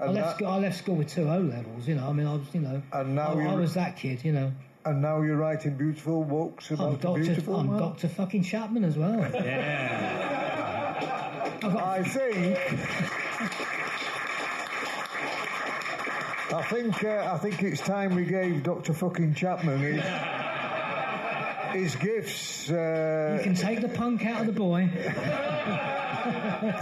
[0.00, 2.08] I left, that- school, I left school with two O levels, you know.
[2.08, 4.52] I mean, I was, you know, And now I, I was that kid, you know.
[4.84, 7.78] And now you're writing beautiful books I'm about a Doctor, beautiful I'm man.
[7.78, 9.20] Doctor fucking Chapman as well.
[9.20, 10.38] Yeah.
[11.62, 12.58] I think.
[16.52, 17.02] I think.
[17.02, 20.02] Uh, I think it's time we gave Doctor Fucking Chapman his,
[21.72, 22.70] his gifts.
[22.70, 24.90] Uh, You can take the punk out of the boy.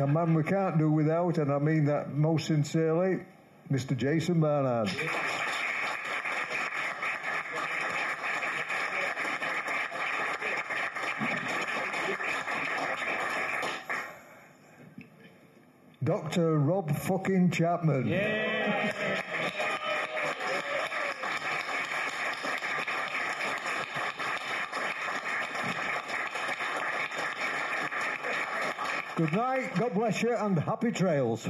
[0.01, 3.21] a man we can't do without, and I mean that most sincerely,
[3.71, 3.97] Mr.
[3.97, 4.91] Jason Barnard.
[16.03, 16.59] Dr.
[16.59, 18.09] Rob fucking Chapman.
[29.21, 31.47] Good night, God bless you, and happy trails.